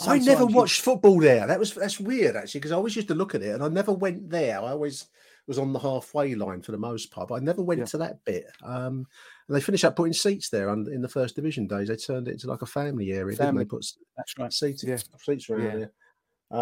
[0.00, 1.46] I never sometimes you- watched football there.
[1.46, 3.68] That was that's weird actually because I always used to look at it and I
[3.68, 4.58] never went there.
[4.60, 5.06] I always
[5.46, 7.28] was on the halfway line for the most part.
[7.28, 7.84] But I never went Yeah.
[7.84, 8.46] to that bit.
[8.64, 9.06] Um,
[9.46, 11.88] and they finished up putting seats there on, in the first division days.
[11.88, 13.64] They turned it into like a family area, Family.
[13.64, 13.76] didn't they?
[13.76, 14.50] Put That's right.
[14.52, 14.96] seats, Yeah.
[15.22, 15.76] seats around Yeah.
[15.76, 15.92] there.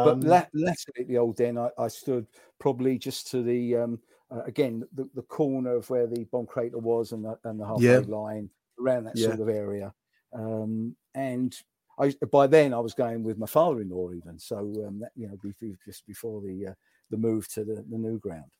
[0.03, 2.27] But Um, la- latterly, at the old den, I, I stood
[2.59, 6.79] probably just to the um, uh, again the, the corner of where the bomb crater
[6.79, 8.05] was and the, and the halfway Yeah.
[8.05, 9.19] line around that Yeah.
[9.19, 9.95] sort of area.
[10.33, 11.55] Um, and
[11.99, 15.39] I by then I was going with my father-in-law even, so um, that you know
[15.85, 16.75] just before the uh,
[17.11, 18.51] the move to the, the new ground.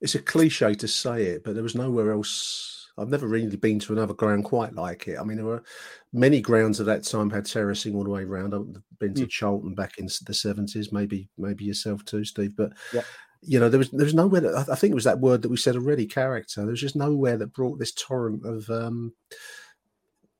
[0.00, 2.74] It's a cliche to say it, but there was nowhere else.
[2.96, 5.18] I've never really been to another ground quite like it.
[5.20, 5.62] I mean, there were
[6.12, 8.54] many grounds at that time had terracing all the way around.
[8.54, 9.30] I've been to Mm.
[9.30, 12.56] Charlton back in the seventies, maybe maybe yourself too, Steve.
[12.56, 13.02] But Yeah.
[13.40, 14.40] you know, there was there was nowhere.
[14.40, 16.62] That, I think it was that word that we said already, character.
[16.62, 19.12] There was just nowhere that brought this torrent of um,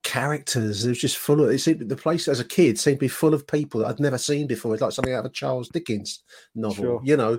[0.03, 0.85] characters.
[0.85, 1.51] It was just full of.
[1.51, 4.01] It seemed, the place as a kid seemed to be full of people that I'd
[4.01, 4.75] never seen before.
[4.75, 6.23] It's like something out of a Charles Dickens
[6.55, 6.85] novel.
[6.85, 7.01] Sure.
[7.05, 7.39] You know,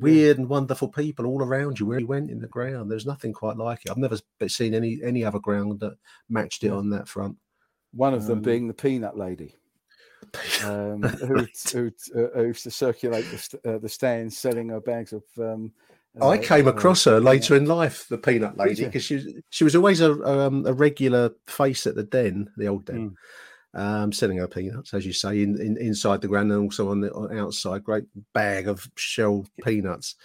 [0.00, 2.90] weird and wonderful people all around you where you went in the ground.
[2.90, 3.90] There's nothing quite like it.
[3.90, 5.96] I've never seen any any other ground that
[6.28, 7.36] matched it on that front.
[7.92, 9.54] One of them Um, being the Peanut Lady,
[10.64, 15.12] um, who, who, uh, who used to circulate the, uh, the stands selling her bags
[15.12, 15.22] of.
[15.38, 15.72] Um,
[16.20, 19.28] I uh, came uh, across her later in life, the peanut lady, because she was,
[19.50, 23.16] she was always a um, a regular face at the den, the old den,
[23.74, 27.00] um, selling her peanuts, as you say, in, in inside the ground and also on
[27.00, 30.16] the on outside, great bag of shelled peanuts.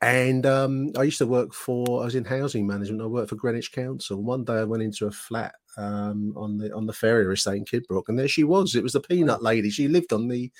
[0.00, 3.02] And um, I used to work for, I was in housing management.
[3.02, 4.20] I worked for Greenwich Council.
[4.20, 7.64] One day I went into a flat um, on the on the Ferrier estate in
[7.64, 8.74] Kidbrooke, and there she was.
[8.74, 9.70] It was the peanut lady.
[9.70, 10.50] She lived on the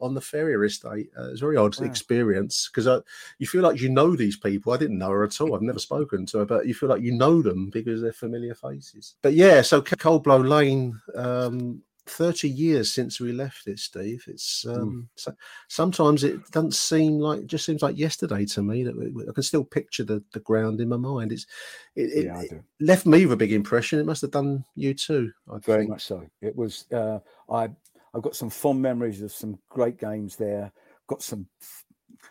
[0.00, 1.10] on the Ferrier estate.
[1.18, 1.86] Uh, it was a very odd Wow.
[1.86, 3.02] experience because
[3.38, 4.72] you feel like you know these people.
[4.72, 5.54] I didn't know her at all.
[5.54, 8.54] I've never spoken to her, but you feel like you know them because they're familiar
[8.54, 9.16] faces.
[9.22, 11.00] But yeah, so Coldblow Lane.
[11.14, 15.32] Um, 30 years since we left it steve it's um so,
[15.68, 19.32] sometimes it doesn't seem like it just seems like yesterday to me that we, I
[19.32, 21.32] can still picture the, the ground in my mind.
[21.32, 21.46] It's
[21.94, 23.98] it, it, Yeah, it left me with a big impression.
[23.98, 25.32] It must have done you too.
[25.50, 25.90] I Very think.
[25.90, 26.26] much so.
[26.40, 26.86] It was.
[26.90, 27.70] Uh, I
[28.14, 30.72] I've got some fond memories of some great games there.
[31.06, 31.46] Got some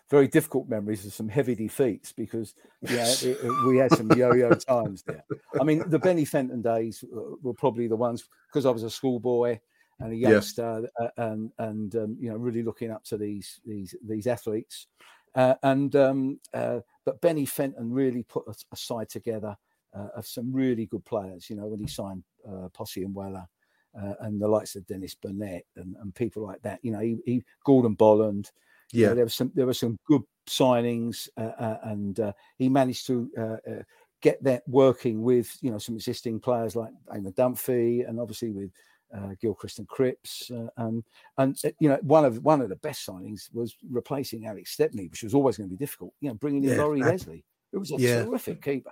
[0.09, 4.55] very difficult memories of some heavy defeats because yeah, it, it- we had some yo-yo
[4.67, 5.23] times there.
[5.59, 8.89] I mean, the Benny Fenton days uh, were probably the ones because I was a
[8.89, 9.59] schoolboy
[9.99, 10.29] and a Yeah.
[10.31, 14.87] youngster, uh, and and um, you know really looking up to these these these athletes.
[15.35, 19.55] Uh, and um, uh, but Benny Fenton really put a, a side together
[19.93, 21.49] uh, of some really good players.
[21.49, 23.45] You know, when he signed uh, Possee and Weller
[23.99, 26.79] uh, and the likes of Dennis Burnett and, and people like that.
[26.83, 28.51] You know, he, he Gordon Bolland.
[28.91, 29.13] you know, Yeah.
[29.15, 33.29] there was some there were some good signings, uh, uh, and uh, he managed to
[34.21, 38.71] get that working with you know some existing players like Eamon Dunphy and obviously with.
[39.15, 41.03] Uh, Gilchrist and Cripps, uh, um,
[41.39, 45.07] and uh, you know one of one of the best signings was replacing Alex Stepney,
[45.07, 46.13] which was always going to be difficult.
[46.21, 47.43] You know, bringing in Yeah, Lawrie ab- Leslie,
[47.73, 48.23] it was a yeah.
[48.23, 48.91] terrific keeper.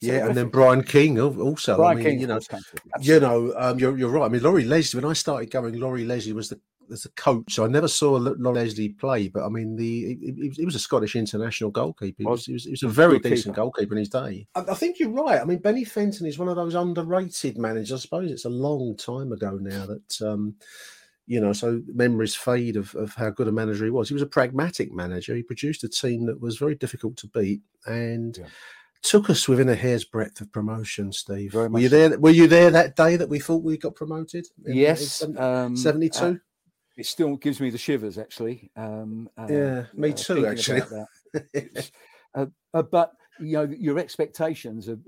[0.00, 1.76] Yeah, and then Brian King also.
[1.76, 2.90] Brian I mean, King, you know, course, came through.
[3.00, 4.26] you know, um, you're, you're right.
[4.26, 5.00] I mean, Lawrie Leslie.
[5.00, 6.60] When I started going, Lawrie Leslie was the
[6.92, 7.54] as a coach.
[7.54, 9.84] So I never saw L- Leslie play, but I mean, the
[10.20, 12.16] he, he- he was a Scottish international goalkeeper.
[12.22, 14.46] He was, he was, he was a very Good decent goalkeeper in his day.
[14.54, 15.40] I, I think you're right.
[15.40, 17.92] I mean, Benny Fenton is one of those underrated managers.
[17.92, 20.20] I suppose it's a long time ago now that.
[20.26, 20.56] Um,
[21.26, 24.08] you know, so memories fade of, of how good a manager he was.
[24.08, 25.34] He was a pragmatic manager.
[25.34, 28.44] He produced a team that was very difficult to beat and Yeah.
[29.02, 31.12] took us within a hair's breadth of promotion.
[31.12, 32.08] Steve, Very were you much so.
[32.10, 32.18] there?
[32.18, 34.46] Were you there that day that we thought we got promoted?
[34.66, 36.18] in- in Yes, seven- um, 72?
[36.22, 36.34] uh,
[36.96, 38.70] it still gives me the shivers, actually.
[38.76, 40.78] Um, uh, Yeah, me uh, too, actually.
[40.80, 41.44] about that.
[41.52, 41.90] It's,
[42.34, 45.00] uh, uh, but you know, your expectations of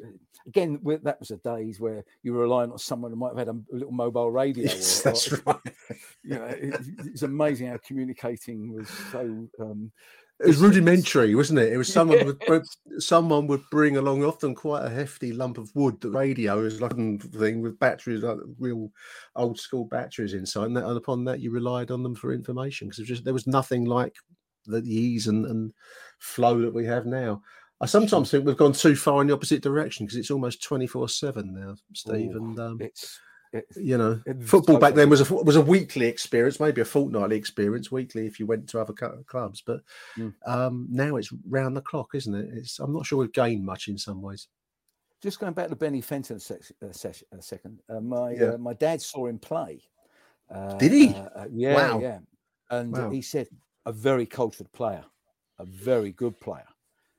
[0.48, 3.48] again, that was the days where you were relying on someone who might have had
[3.48, 4.64] a, a little mobile radio.
[4.64, 5.60] Yes, or- that's or- right.
[6.24, 9.48] You know, it, it's amazing how communicating was so.
[9.60, 9.92] Um,
[10.38, 11.72] It was rudimentary, wasn't it?
[11.72, 12.64] It was someone would
[12.98, 15.98] someone would bring along often quite a hefty lump of wood.
[16.00, 18.90] The radio is like a thing with batteries, like real
[19.34, 22.88] old school batteries inside, and, that, and upon that you relied on them for information
[22.88, 24.14] because just there was nothing like
[24.66, 25.72] the ease and, and
[26.18, 27.40] flow that we have now.
[27.80, 30.86] I sometimes think we've gone too far in the opposite direction because it's almost twenty
[30.86, 32.34] four seven now, Steve.
[32.34, 33.18] Ooh, and um, it's,
[33.56, 37.36] it's you know, football back then was a was a weekly experience, maybe a fortnightly
[37.36, 38.92] experience, weekly if you went to other
[39.26, 39.62] clubs.
[39.64, 39.80] But
[40.18, 40.34] Mm.
[40.46, 42.48] um, now it's round the clock, isn't it?
[42.52, 44.48] It's I'm not sure we've gained much in some ways.
[45.22, 47.80] just going back to Benny Fenton sec- uh, sec- a second.
[47.88, 48.44] Uh, my Yeah.
[48.54, 49.82] uh, my dad saw him play.
[50.50, 51.08] Uh, Did he?
[51.14, 52.00] uh, uh, yeah, Wow.
[52.00, 52.18] yeah.
[52.70, 53.10] And Wow.
[53.10, 53.48] he said
[53.86, 55.04] a very cultured player,
[55.58, 56.68] a very good player,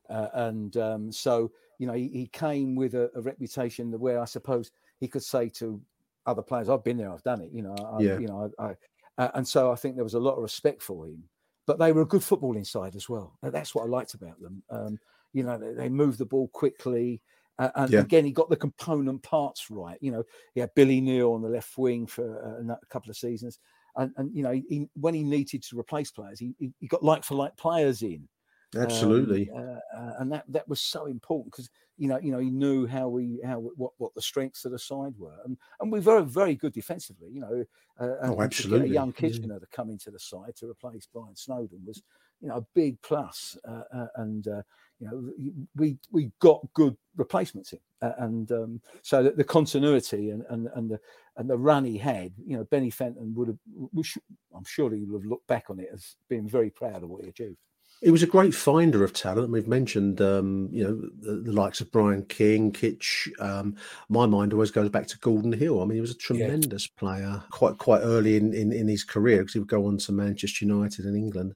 [0.10, 4.26] uh, and um, so you know he, he came with a, a reputation where I
[4.26, 5.82] suppose he could say to
[6.28, 8.20] other players, "I've been there, I've done it." You know, I, Yeah.
[8.20, 8.76] you know, I, I,
[9.18, 11.30] uh, and so I think there was a lot of respect for him.
[11.66, 13.38] But they were a good footballing side as well.
[13.42, 14.64] That's what I liked about them.
[14.70, 15.00] Um,
[15.34, 17.22] you know, they, they moved the ball quickly.
[17.60, 18.00] Uh, and Yeah.
[18.00, 19.98] again, he got the component parts right.
[20.00, 23.18] You know, he had Billy Neal on the left wing for uh, a couple of
[23.18, 23.60] seasons,
[23.96, 27.04] and, and you know, he, when he needed to replace players, he, he, he got
[27.04, 28.30] like for like players in.
[28.76, 29.52] Um, Absolutely.
[29.56, 32.86] uh, uh, and that that was so important because you know, you know, he knew
[32.86, 36.22] how we how what what the strengths of the side were, and and we were
[36.22, 37.32] very good defensively.
[37.32, 37.66] You know,
[38.00, 39.40] uh, and, Oh, and to get absolutely, a young yeah.
[39.46, 42.04] Kitchener to come into the side to replace Brian Snowden was,
[42.42, 43.58] you know, a big plus.
[43.68, 44.62] Uh, uh, and uh,
[45.00, 45.32] you know,
[45.76, 50.68] we we got good replacements in, uh, and um, so that the continuity and and
[50.76, 51.00] and the
[51.36, 55.04] and the run he had, you know, Benny Fenton would have, should, I'm sure he
[55.06, 57.58] would have looked back on it as being very proud of what he achieved.
[58.02, 59.52] He was a great finder of talent.
[59.52, 63.28] We've mentioned, um, you know, the, the likes of Brian King, Kitch.
[63.40, 63.76] Um,
[64.08, 65.82] my mind always goes back to Gordon Hill.
[65.82, 69.40] I mean, he was a tremendous player quite quite early in, in, in his career
[69.40, 71.56] because he would go on to Manchester United in England.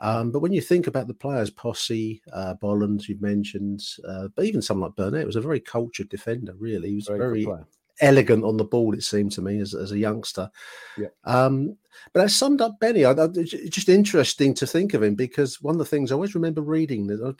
[0.00, 4.46] Um, but when you think about the players, Possee, uh, Bolland, you've mentioned, uh, but
[4.46, 6.88] even someone like Burnett was a very cultured defender, really.
[6.90, 7.64] He was very, very
[8.00, 10.50] elegant on the ball, it seemed to me, as, as a youngster.
[10.96, 11.08] Yeah.
[11.24, 11.76] Um,
[12.12, 13.04] but that summed up Benny.
[13.04, 16.14] I, I, it's just interesting to think of him because one of the things I
[16.14, 17.32] always remember reading, I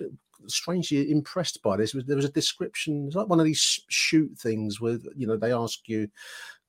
[0.43, 3.81] was strangely impressed by this, was there was a description, it's like one of these
[3.89, 6.09] shoot things where, you know, they ask you,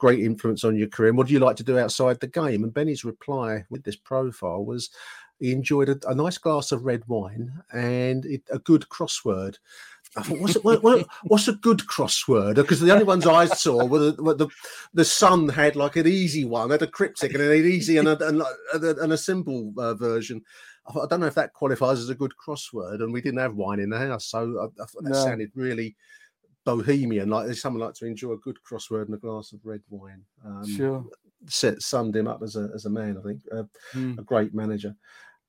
[0.02, 1.10] great influence on your career.
[1.10, 2.64] And what do you like to do outside the game?
[2.64, 4.90] And Benny's reply with this profile was
[5.40, 9.58] he enjoyed a, a nice glass of red wine and it, a good crossword.
[10.18, 12.56] I thought, what's, what, what, what's a good crossword?
[12.56, 14.48] Because the only ones I saw were the, were the,
[14.94, 18.28] the Sun had like an easy one, had a cryptic and an easy and a,
[18.28, 20.42] and, a, and a simple uh, version.
[20.88, 23.40] I, thought, I don't know if that qualifies as a good crossword, and we didn't
[23.40, 25.24] have wine in the house, so I, I thought that no.
[25.24, 25.96] sounded really
[26.66, 27.30] bohemian.
[27.30, 30.24] Like someone like to enjoy a good crossword and a glass of red wine.
[30.46, 31.06] Um, sure,
[31.48, 33.18] set summed him up as a as a man.
[33.18, 34.18] I think uh, mm.
[34.18, 34.96] a great manager.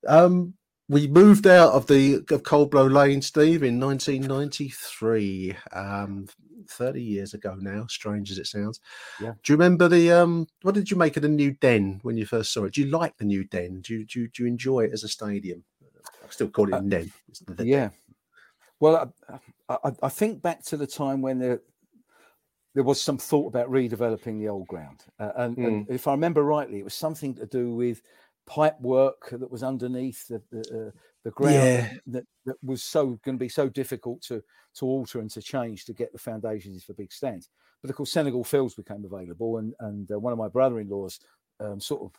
[0.07, 0.55] Um,
[0.89, 5.57] we moved out of the of Coldblow Lane, Steve, in 1993.
[5.73, 6.29] Um,
[6.69, 8.81] 30 years ago now, strange as it sounds.
[9.21, 9.33] Yeah.
[9.43, 12.27] Do you remember the um what did you make of the new den when you
[12.27, 12.75] first saw it?
[12.75, 13.81] Do you like the new den?
[13.83, 15.65] Do you do you, do you enjoy it as a stadium?
[16.25, 17.13] I still call it uh, den.
[17.47, 17.89] The yeah.
[17.89, 17.93] Den.
[18.81, 21.61] Well, I, I, I, think back to the time when there
[22.75, 25.67] there was some thought about redeveloping the old ground, uh, and, mm.
[25.67, 28.03] and, if I remember rightly, it was something to do with
[28.47, 30.91] pipe work that was underneath the the, uh,
[31.25, 31.93] the ground yeah.
[32.07, 34.43] that, that was so going to be so difficult to
[34.75, 37.49] to alter and to change to get the foundations for big stands.
[37.81, 41.21] But of course, Senegal Fields became available, and and uh, one of my brother-in-laws
[41.61, 42.13] um, sort of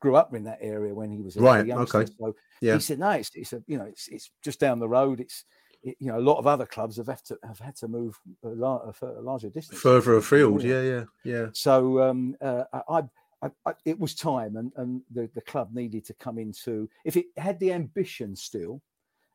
[0.00, 1.66] grew up in that area when he was a right.
[1.66, 1.98] youngster.
[1.98, 2.12] Okay.
[2.18, 2.74] So yeah.
[2.74, 5.20] he said, "No, it's, it's a you know it's it's just down the road.
[5.20, 5.44] It's
[5.82, 8.18] it, you know a lot of other clubs have had to have had to move
[8.44, 10.62] a, lar- a larger distance further afield.
[10.62, 11.46] Yeah, yeah, yeah.
[11.52, 13.02] So um, uh, I,
[13.42, 16.88] I, I, it was time, and, and the, the club needed to come into.
[17.04, 18.82] If it had the ambition still,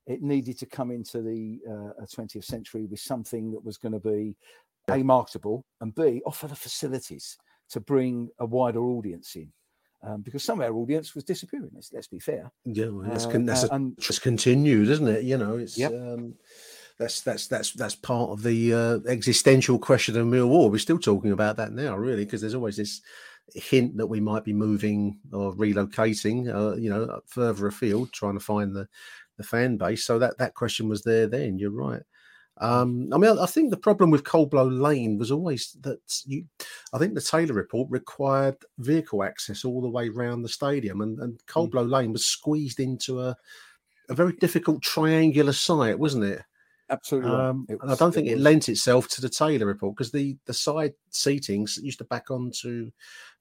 [0.07, 3.99] it needed to come into the uh, 20th century with something that was going to
[3.99, 4.35] be
[4.89, 7.37] a marketable and b offer the facilities
[7.69, 9.51] to bring a wider audience in.
[10.05, 11.71] Um, because some of our audience was disappearing.
[11.73, 12.51] Let's, let's be fair.
[12.65, 15.23] Yeah, well, that's, uh, con- that's a, and, it's continued, isn't it?
[15.23, 15.93] You know, it's yep.
[15.93, 16.33] um,
[16.99, 20.69] that's that's that's that's part of the uh, existential question of Millwall.
[20.69, 23.01] We're still talking about that now, really, because there's always this
[23.53, 28.39] hint that we might be moving or relocating, uh, you know, further afield, trying to
[28.43, 28.87] find the
[29.37, 30.05] the fan base.
[30.05, 31.57] So that that question was there then.
[31.57, 32.01] You're right.
[32.59, 36.45] Um, I mean, I think the problem with Coldblow Lane was always that you,
[36.93, 41.19] I think the Taylor report required vehicle access all the way around the stadium, and,
[41.19, 41.89] and mm.
[41.89, 43.35] Lane was squeezed into a,
[44.09, 46.43] a very difficult triangular site, wasn't it?
[46.89, 47.31] Absolutely.
[47.31, 50.11] Um, was, and I don't think it, it lent itself to the Taylor report because
[50.11, 52.91] the, the side seatings used to back onto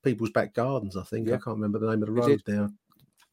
[0.03, 0.95] people's back gardens.
[0.95, 1.35] I think yeah.
[1.35, 2.69] I can't remember the name of the road there.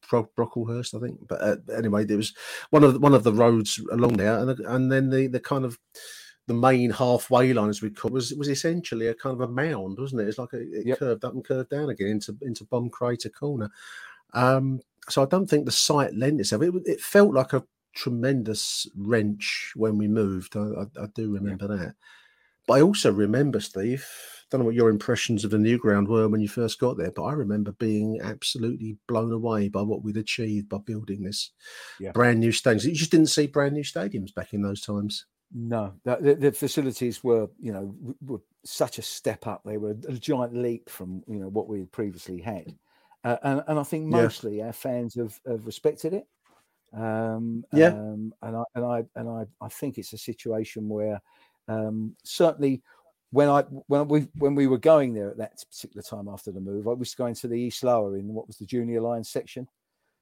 [0.09, 1.27] Bro- Brocklehurst, I think.
[1.27, 2.33] But uh, anyway, there was
[2.69, 5.63] one of the, one of the roads along there, and and then the the kind
[5.63, 5.79] of
[6.47, 9.51] the main halfway line, as we call it, was was essentially a kind of a
[9.51, 10.27] mound, wasn't it?
[10.27, 10.99] It's like a, it yep.
[10.99, 13.69] curved up and curved down again into into Bomb Crater Corner.
[14.33, 16.61] Um, so I don't think the site lent itself.
[16.63, 17.63] It, it felt like a
[17.93, 20.55] tremendous wrench when we moved.
[20.55, 21.77] I, I, I do remember yeah.
[21.77, 21.95] that.
[22.67, 24.07] But I also remember, Steve,
[24.51, 27.11] don't know what your impressions of the new ground were when you first got there,
[27.11, 31.51] but I remember being absolutely blown away by what we'd achieved by building this
[31.99, 32.11] yeah.
[32.11, 32.89] brand new stadium.
[32.89, 35.25] You just didn't see brand new stadiums back in those times.
[35.53, 39.63] No, the, the, facilities were, you know, were such a step up.
[39.65, 42.73] They were a giant leap from, you know, what we had previously had,
[43.23, 44.67] uh, and, and I think mostly yeah.
[44.67, 46.27] our fans have, have respected it.
[46.93, 51.21] Um, yeah, um, and I and I and I, I think it's a situation where
[51.67, 52.81] um, certainly
[53.31, 56.59] when I when we when we were going there at that particular time after the
[56.59, 59.67] move, I was going to the East Lower in what was the junior line section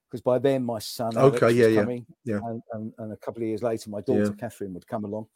[0.09, 1.81] because by then my son okay yeah yeah.
[1.81, 2.39] coming, yeah.
[2.45, 4.39] and, and, and, a couple of years later my daughter yeah.
[4.39, 5.27] Catherine would come along.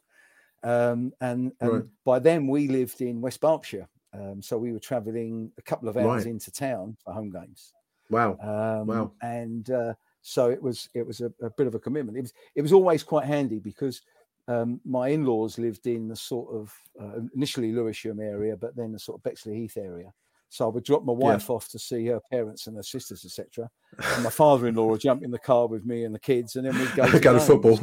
[0.62, 1.84] Um, and and right.
[2.04, 5.96] by then we lived in West Berkshire um, so we were traveling a couple of
[5.96, 6.26] hours right.
[6.26, 7.72] into town for home games.
[8.10, 8.38] Wow.
[8.40, 9.12] Um, wow.
[9.22, 9.94] and uh,
[10.26, 12.72] so it was it was a, a, bit of a commitment it was it was
[12.72, 14.00] always quite handy because
[14.48, 18.98] um, my in-laws lived in the sort of uh, initially Lewisham area, but then the
[18.98, 20.12] sort of Bexleyheath area.
[20.50, 21.54] So I would drop my wife yeah.
[21.56, 23.68] off to see her parents and her sisters, etc.
[24.14, 26.78] And my father-in-law would jump in the car with me and the kids, and then
[26.78, 27.80] we'd go to, go to football.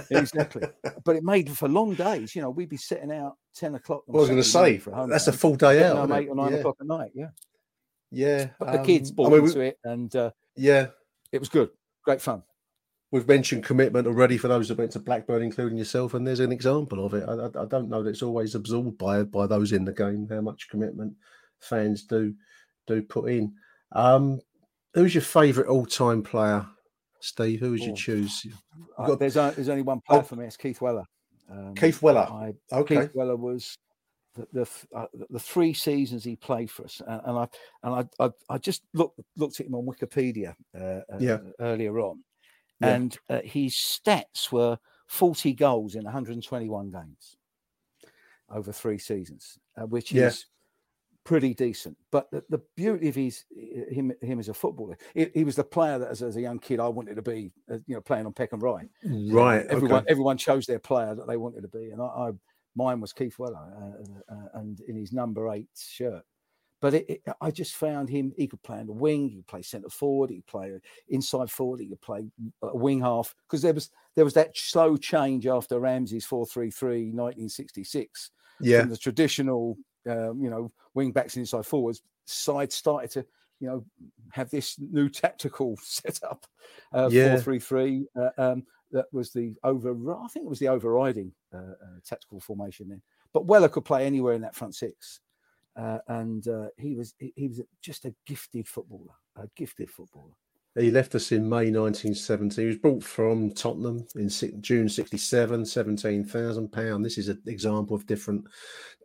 [0.10, 0.68] exactly.
[1.04, 2.36] But it made for long days.
[2.36, 4.04] You know, we'd be setting out ten o'clock.
[4.08, 4.76] I was going to say
[5.08, 6.10] that's a full day out.
[6.12, 6.58] Eight or nine yeah.
[6.58, 7.10] o'clock at night.
[7.14, 7.30] Yeah.
[8.12, 8.48] Yeah.
[8.60, 10.88] But the um, kids bought I mean, into we, it, and uh, yeah,
[11.32, 11.70] it was good.
[12.04, 12.42] Great fun
[13.10, 16.52] we've mentioned commitment already for those that went to Blackburn, including yourself, and there's an
[16.52, 17.24] example of it.
[17.28, 20.40] I, I, don't know that it's always absorbed by by those in the game how
[20.40, 21.14] much commitment
[21.60, 22.34] fans do
[22.86, 23.54] do put in.
[23.92, 24.40] Um,
[24.94, 26.66] who's your favourite all time player
[27.20, 27.96] Steve, who would you Oh.
[27.96, 28.46] choose?
[28.96, 30.22] Uh, got- there's, o- there's only one player Oh.
[30.22, 30.46] for me.
[30.46, 31.04] It's Keith Weller.
[31.50, 32.28] Um, Keith Weller.
[32.30, 33.00] I, Okay.
[33.00, 33.76] Keith Weller was
[34.34, 37.48] the the, uh, the three seasons he played for us, and, and I
[37.82, 41.38] and I, I I just looked looked at him on Wikipedia uh, uh, Yeah.
[41.60, 42.24] earlier on,
[42.80, 43.00] Yeah.
[43.00, 47.36] and uh, his stats were 40 goals in 121 games
[48.50, 50.14] over three seasons, uh, which Yeah.
[50.14, 50.46] is
[51.24, 51.96] pretty decent.
[52.12, 55.64] But the, the beauty of his him him as a footballer, he, he was the
[55.64, 57.52] player that as, as a young kid I wanted to be,
[57.86, 58.88] you know, playing on Peckham Rye.
[59.02, 60.06] Right, Everyone okay.
[60.08, 62.32] everyone chose their player that they wanted to be, and I
[62.78, 66.24] mine was Keith Weller, uh, uh, and in his number eight shirt.
[66.80, 68.32] But it, it, I just found him.
[68.36, 69.28] He could play on the wing.
[69.28, 70.30] He could play centre forward.
[70.30, 71.80] He could play inside forward.
[71.80, 72.30] He could play
[72.62, 78.30] a wing half because there was there was that slow change after Ramsey's 4-3-3 1966
[78.60, 78.80] Yeah.
[78.80, 79.76] from the traditional,
[80.08, 82.02] um, you know, wing backs and inside forwards.
[82.26, 83.26] Side started to,
[83.58, 83.84] you know,
[84.30, 86.46] have this new tactical setup,
[86.92, 87.30] uh, Yeah.
[87.30, 88.06] four three three.
[88.14, 89.90] Uh, um, that was the over.
[90.16, 93.02] I think it was the overriding uh, uh, tactical formation then.
[93.32, 95.20] But Weller could play anywhere in that front six,
[95.76, 100.32] uh, and uh, he was he, he was just a gifted footballer, a gifted footballer.
[100.78, 102.60] He left us in May 1970.
[102.62, 104.28] He was brought from Tottenham in
[104.60, 107.04] June 67, 17,000 pound.
[107.04, 108.46] This is an example of different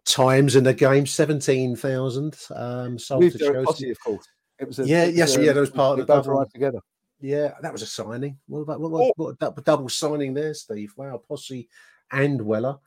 [0.05, 1.07] times in the game.
[1.07, 3.63] 17,000 um, sold to Chelsea.
[3.63, 4.27] Possee, of course.
[4.59, 6.79] It was a, yeah, yes, a- yeah, that was part of the together.
[7.23, 8.37] Yeah, that was a signing.
[8.47, 10.93] What about what, what, what a double, signing there, Steve?
[10.97, 11.69] Wow, Possee
[12.11, 12.77] and Weller.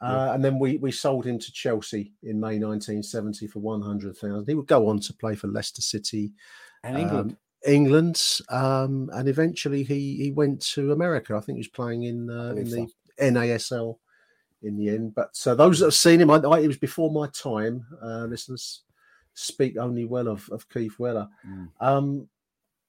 [0.00, 4.46] Uh, and then we, we sold him to Chelsea in May 1970 for 100,000.
[4.46, 6.32] He would go on to play for Leicester City
[6.82, 7.30] And England.
[7.32, 11.36] um, England, um, and eventually he he went to America.
[11.36, 12.88] I think he was playing in uh, in believe
[13.18, 13.98] the NASL
[14.62, 15.14] in the end.
[15.14, 17.86] But so those that have seen him, I, I, it was before my time.
[18.02, 18.82] Uh, listeners
[19.34, 21.28] speak only well of, of Keith Weller.
[21.46, 21.68] Mm.
[21.80, 22.28] Um,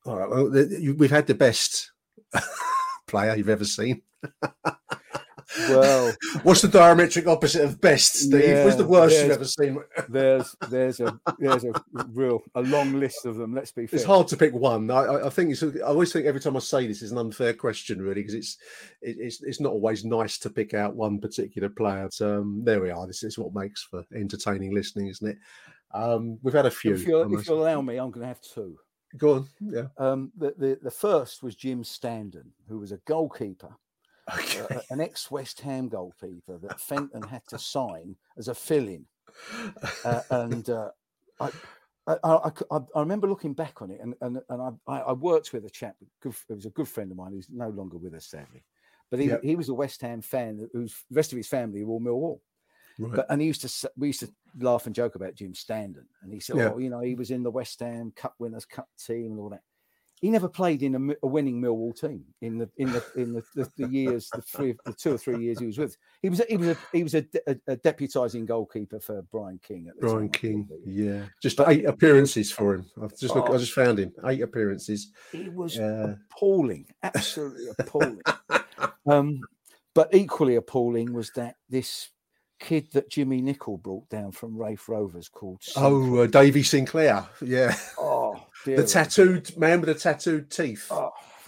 [0.05, 1.91] all right, well, the, you, we've had the best
[3.07, 4.01] player you've ever seen.
[5.69, 8.63] Well, what's the diametric opposite of best, Steve?
[8.63, 9.77] what's the worst you've ever seen?
[10.09, 11.73] there's there's a there's a
[12.11, 13.53] real a long list of them.
[13.53, 13.97] Let's be fair.
[13.97, 14.89] It's hard to pick one.
[14.89, 15.61] I, I- think it's.
[15.63, 18.57] I always think every time I say this is an unfair question, really, because it's
[19.01, 22.07] it, it's it's not always nice to pick out one particular player.
[22.11, 23.05] So, um, there we are.
[23.05, 25.37] This is what makes for entertaining listening, isn't it?
[25.93, 26.95] Um, we've had a few.
[26.95, 28.77] If, you I if must- you'll allow me, I'm going to have two.
[29.17, 29.49] Go on.
[29.59, 29.87] Yeah.
[29.97, 33.75] Um, the, the the first was Jim Standen, who was a goalkeeper,
[34.27, 39.05] uh, an ex West Ham goalkeeper that Fenton had to sign as a fill-in,
[40.05, 40.89] uh, and uh,
[41.39, 41.49] I,
[42.07, 42.51] I, I,
[42.95, 45.69] I- remember looking back on it, and and, and I, I I worked with a
[45.69, 48.63] chap, good, it was a good friend of mine who's no longer with us, sadly,
[49.11, 49.43] but he, Yep.
[49.43, 52.39] he was a West Ham fan whose rest of his family were all Millwall.
[52.99, 53.15] Right.
[53.15, 54.29] But and he used to we used to
[54.59, 56.71] laugh and joke about Jim Standen, and he said, Yeah.
[56.73, 59.49] "Oh, you know, he was in the West Ham Cup Winners' Cup team and all
[59.49, 59.61] that."
[60.21, 63.43] He never played in a, a winning Millwall team in the in the in the,
[63.55, 65.97] the, the years, the three, the two or three years he was with.
[66.21, 69.21] He was a, he was a, he was a, de- a, a deputising goalkeeper for
[69.33, 70.29] Brian King at the Brian time.
[70.29, 70.69] King.
[70.85, 71.25] Yeah.
[71.41, 72.85] Just But- eight appearances for him.
[73.01, 73.57] I've just look, I Oh.
[73.57, 74.13] just found him.
[74.25, 75.11] Eight appearances.
[75.33, 76.13] He was Yeah.
[76.31, 78.21] appalling, absolutely appalling.
[79.05, 79.41] Um,
[79.93, 82.09] but equally appalling was that this
[82.59, 87.25] kid that Jimmy Nicholl brought down from Raith Rovers called Oh, uh, Davy Sinclair.
[87.41, 87.75] Yeah.
[87.97, 90.91] Oh, dear the oh tattooed man with the tattooed teeth.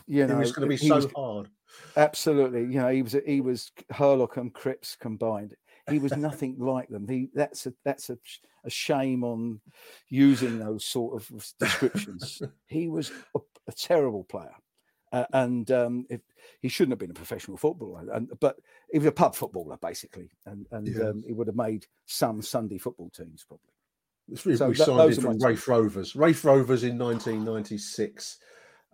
[0.08, 1.50] you it know, was going to be so was- hard.
[1.98, 5.56] Absolutely, you know, he was he was Hurlock and Cripps combined.
[5.90, 7.08] He was nothing like them.
[7.08, 8.18] He that's a that's a,
[8.64, 9.62] a shame on
[10.10, 12.42] using those sort of descriptions.
[12.68, 14.54] he was a, a terrible player,
[15.12, 16.22] uh, and um, if,
[16.62, 18.06] he shouldn't have been a professional footballer.
[18.12, 18.58] And but
[18.92, 21.10] he was a pub footballer basically, and and Yeah.
[21.10, 23.72] um, he would have made some Sunday football teams probably.
[24.28, 25.38] We, So we signed it from.
[25.38, 26.16] Raith Rovers.
[26.16, 28.40] Raith Rovers in 1996.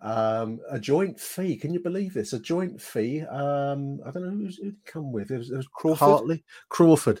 [0.02, 1.56] Um, a joint fee.
[1.56, 2.32] Can you believe this?
[2.32, 3.22] A joint fee.
[3.22, 5.30] Um, I don't know who's, who'd come with.
[5.30, 5.98] It was, it was Crawford?
[5.98, 7.20] Hartley, Crawford.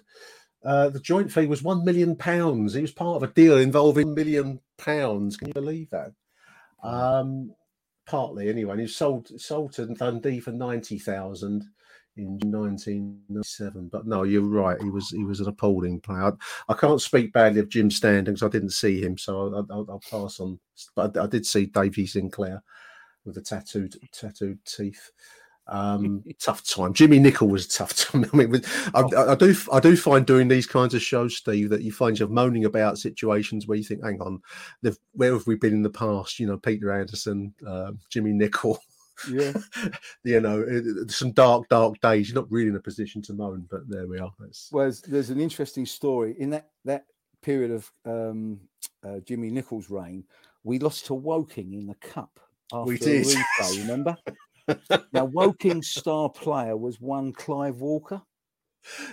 [0.64, 2.74] Uh, the joint fee was one million pounds.
[2.74, 5.36] He was part of a deal involving million pounds.
[5.36, 6.12] Can you believe that?
[6.82, 7.54] Um,
[8.06, 8.72] partly anyway.
[8.72, 11.64] And he sold sold to Dundee for ninety thousand
[12.16, 13.88] in 1997.
[13.90, 14.80] But no, you're right.
[14.80, 16.24] He was he was an appalling player.
[16.24, 19.66] I, I can't speak badly of Jim Standen because I didn't see him, so I'll,
[19.70, 20.58] I'll, I'll pass on.
[20.94, 22.62] But I, I did see Davy Sinclair
[23.24, 25.10] with the tattooed tattooed teeth.
[25.68, 26.92] Um, tough time.
[26.92, 28.28] Jimmy Nicholl was a tough time.
[28.32, 29.02] I mean, with, I,
[29.32, 32.30] I, do I do find doing these kinds of shows, Steve, that you find yourself
[32.30, 34.42] moaning about situations where you think, "Hang on,
[35.12, 38.78] where have we been in the past?" You know, Peter Anderson, uh, Jimmy Nicholl.
[39.30, 39.52] Yeah.
[40.24, 40.66] you know,
[41.08, 42.28] some dark, dark days.
[42.28, 44.32] You're not really in a position to moan, but there we are.
[44.40, 47.06] That's, Well, there's, there's an interesting story in that that
[47.42, 48.60] period of um,
[49.04, 50.24] uh, Jimmy Nicholl's reign.
[50.64, 52.38] We lost to Woking in the cup,
[52.72, 53.26] after We did.
[53.26, 54.16] replay, remember?
[54.68, 58.22] now, Woking's star player was one Clive Walker.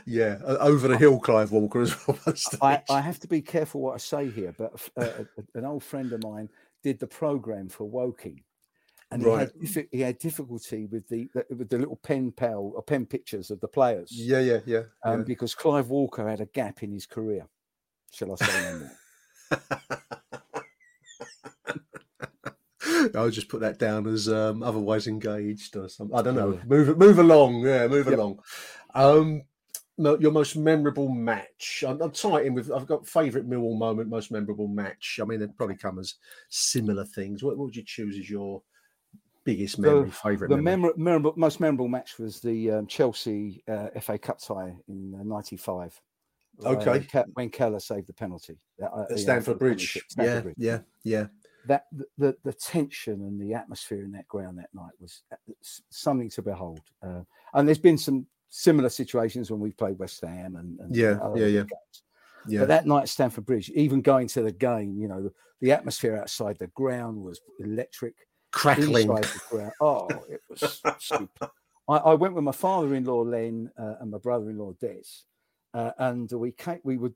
[0.06, 2.20] Yeah, over the hill, Clive Walker as well.
[2.62, 5.24] I, I have to be careful what I say here, but uh,
[5.54, 6.50] an old friend of mine
[6.84, 8.42] did the program for Woking,
[9.12, 9.52] and he, had,
[9.92, 13.60] he had difficulty with the, the with the little pen pal or pen pictures of
[13.60, 14.10] the players.
[14.12, 14.84] yeah, yeah, yeah.
[15.04, 15.26] um, yeah.
[15.26, 17.48] because Clive Walker had a gap in his career.
[18.12, 19.92] Shall I say no more?
[23.16, 26.18] I'll just put that down as um, otherwise engaged or something.
[26.18, 26.60] I don't know.
[26.66, 27.66] Move move along.
[27.66, 28.18] Yeah, move Yep.
[28.18, 28.40] along.
[28.94, 29.44] Um,
[29.98, 31.84] your most memorable match.
[31.86, 32.72] I'm, I'm tight in with.
[32.72, 35.20] I've got favourite Millwall moment, most memorable match.
[35.22, 36.16] I mean, they'd probably come as
[36.50, 37.44] similar things.
[37.44, 38.62] What, what would you choose as your
[39.44, 40.94] biggest memory, favourite the memory?
[40.94, 46.02] memor- memorable, most memorable match was the um, Chelsea uh, FA Cup tie in '95.
[46.66, 47.08] Okay.
[47.36, 50.04] when Keller saved the penalty uh, uh, you know, At Stamford Bridge.
[50.10, 50.56] Stamford Yeah, Bridge.
[50.58, 51.28] yeah, yeah.
[51.70, 51.86] That
[52.18, 55.36] the, the tension and the atmosphere in that ground that night was uh,
[55.92, 56.82] something to behold.
[57.02, 57.22] Uh,
[57.54, 61.46] and there's been some similar situations when we played West Ham and, and Yeah, yeah,
[61.46, 61.60] yeah.
[61.60, 62.04] games.
[62.48, 62.62] Yeah.
[62.62, 65.72] But that night at Stamford Bridge, even going to the game, you know, the, the
[65.72, 68.16] atmosphere outside the ground was electric.
[68.52, 69.06] Crackling.
[69.06, 71.52] Ground, oh, it was super.
[71.88, 75.04] I, I went with my father-in-law Len uh, and my brother-in-law Des,
[75.76, 77.14] uh, and we came, we were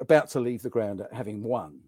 [0.00, 1.80] about to leave the ground having won.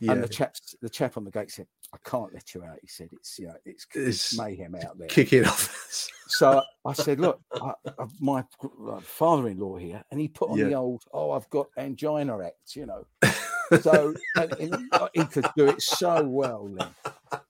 [0.00, 0.12] Yeah.
[0.12, 2.88] And the chap, the chap on the gate said, "I can't let you out." He
[2.88, 6.10] said, "It's you know, it's, it's mayhem out there." Kick it off.
[6.26, 8.44] So I said, "Look, I, I, my
[8.88, 12.86] uh, father-in-law here," and he put on the old, "Oh, I've got angina act," you
[12.86, 13.04] know.
[13.82, 16.68] So and, and he could do it so well.
[16.70, 16.88] Len.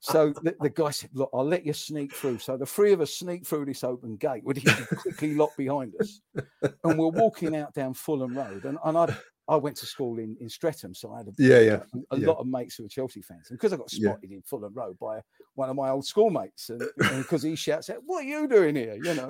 [0.01, 3.01] So the, the guy said, "Look, I'll let you sneak through." So the three of
[3.01, 6.21] us sneak through this open gate, which he quickly locked behind us,
[6.63, 8.65] and we're walking out down Fulham Road.
[8.65, 9.15] And, and I,
[9.49, 12.27] I went to school in, in Streatham, so I had a, Yeah, yeah, a yeah.
[12.29, 13.51] lot of mates who were Chelsea fans.
[13.51, 15.21] And because I got spotted in Fulham Road by
[15.55, 16.81] one of my old schoolmates, and
[17.19, 19.29] because he shouts out, "What are you doing here?" You know,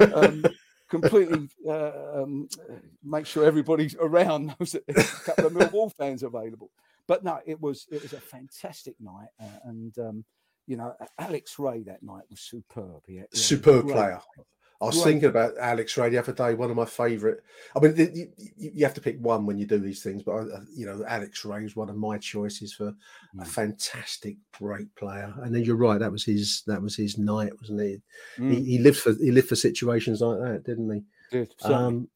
[0.14, 0.44] um,
[0.88, 2.48] completely uh, um,
[3.04, 6.70] make sure everybody around knows that there's a couple of Millwall fans available.
[7.06, 10.24] But no, it was it was a fantastic night, uh, and um,
[10.66, 13.02] you know, Alex Rae that night was superb.
[13.06, 14.20] He had- he Superb player.
[14.80, 16.54] I was great thinking about Alex Rae the other day.
[16.54, 17.38] One of my favourite.
[17.74, 20.44] I mean, you, you have to pick one when you do these things, but I,
[20.72, 22.94] you know, Alex Rae is one of my choices for a
[23.42, 23.46] Mm.
[23.46, 25.34] fantastic, great player.
[25.42, 28.02] And then you're right, that was his that was his night, wasn't it?
[28.38, 28.52] Mm.
[28.52, 31.02] He, he lived for he lived for situations like that, didn't he?
[31.32, 31.54] Did.
[31.64, 32.08] Um,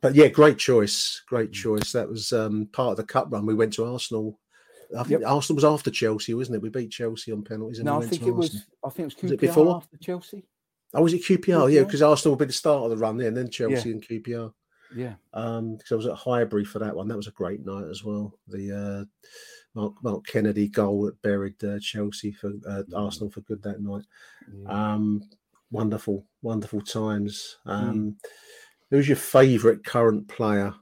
[0.00, 1.54] but yeah, great choice, great Mm.
[1.54, 1.92] choice.
[1.92, 3.46] That was um, part of the cup run.
[3.46, 4.38] We went to Arsenal.
[4.98, 6.62] I think Arsenal was after Chelsea, wasn't it?
[6.62, 7.78] We beat Chelsea on penalties.
[7.78, 8.66] And no, we I think it was.
[8.84, 9.76] I think it was Was it before?
[9.76, 10.44] after Chelsea.
[10.94, 11.70] Oh, was it QPR?
[11.72, 13.94] Yeah, because Arsenal would be the start of the run there, and then Chelsea Yeah.
[13.96, 14.52] and QPR.
[14.96, 15.14] Yeah.
[15.34, 17.08] Um, because I was at Highbury for that one.
[17.08, 18.32] That was a great night as well.
[18.46, 19.28] The uh,
[19.74, 22.96] Mark, Mark Kennedy goal that buried uh, Chelsea for uh, Mm.
[22.96, 24.04] Arsenal for good that night.
[24.66, 25.22] Um,
[25.70, 27.58] wonderful, wonderful times.
[27.66, 27.72] Mm.
[27.72, 28.16] Um,
[28.90, 30.72] Who's your favourite current player,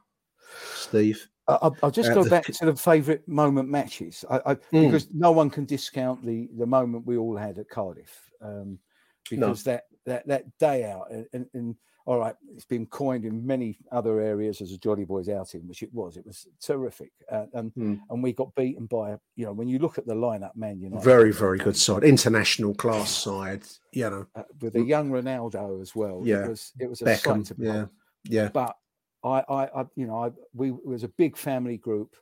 [0.75, 1.27] Steve?
[1.49, 4.87] I- I'll, I'll just go the- back to the favourite moment matches I, I, Mm.
[4.87, 8.79] because no one can discount the the moment we all had at Cardiff um,
[9.29, 11.77] because that, that that day out and, and, and
[12.07, 15.83] all right, it's been coined in many other areas as a Jolly Boys outing, which
[15.83, 16.17] it was.
[16.17, 18.01] It was terrific, uh, and Mm.
[18.09, 21.05] and we got beaten by you know when you look at the lineup, Man United,
[21.05, 23.65] Very, very good side, international class side.
[23.93, 26.23] You know, uh, with a young Ronaldo as well.
[26.25, 26.45] Yeah.
[26.45, 27.87] it was it was a Beckham, sight to yeah,
[28.23, 28.49] yeah.
[28.51, 28.77] But
[29.25, 32.15] I, I, I you know, I we it was a big family group.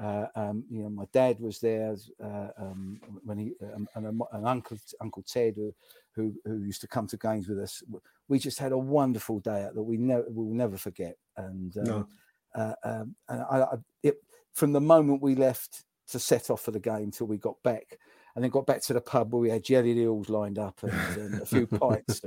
[0.00, 1.94] Uh, um, you know, my dad was there
[2.24, 5.74] uh, um, when he um, and an uncle Uncle Ted who,
[6.12, 7.82] who who used to come to games with us.
[8.28, 11.16] We just had a wonderful day out that we never we will never forget.
[11.36, 12.06] And um, No.
[12.54, 14.16] uh, um, and I, I it,
[14.54, 17.98] from the moment we left to set off for the game till we got back,
[18.34, 20.92] and then got back to the pub where we had jellied eels lined up and,
[20.92, 22.22] and a few pints.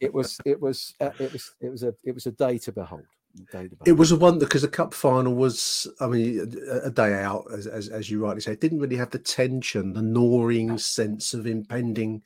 [0.00, 2.72] It was it was uh, it was it was a it was a day to
[2.72, 3.06] behold.
[3.36, 6.86] A day to It was a wonder because the cup final was, I mean, a,
[6.86, 8.52] a day out, as, as as you rightly say.
[8.52, 12.22] It didn't really have the tension, the gnawing sense of impending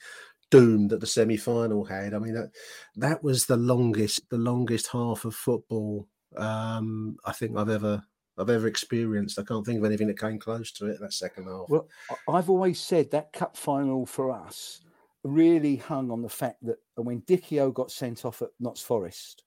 [0.50, 2.14] doom that the semi final had.
[2.14, 2.50] I mean, that
[2.96, 8.02] that was the longest, the longest half of football um, I think I've ever
[8.38, 9.38] I've ever experienced.
[9.38, 11.68] I can't think of anything that came close to it in that second half.
[11.68, 11.88] Well,
[12.28, 14.80] I've always said that cup final for us
[15.24, 19.42] really hung on the fact that when Dickie got sent off at Notts Forest,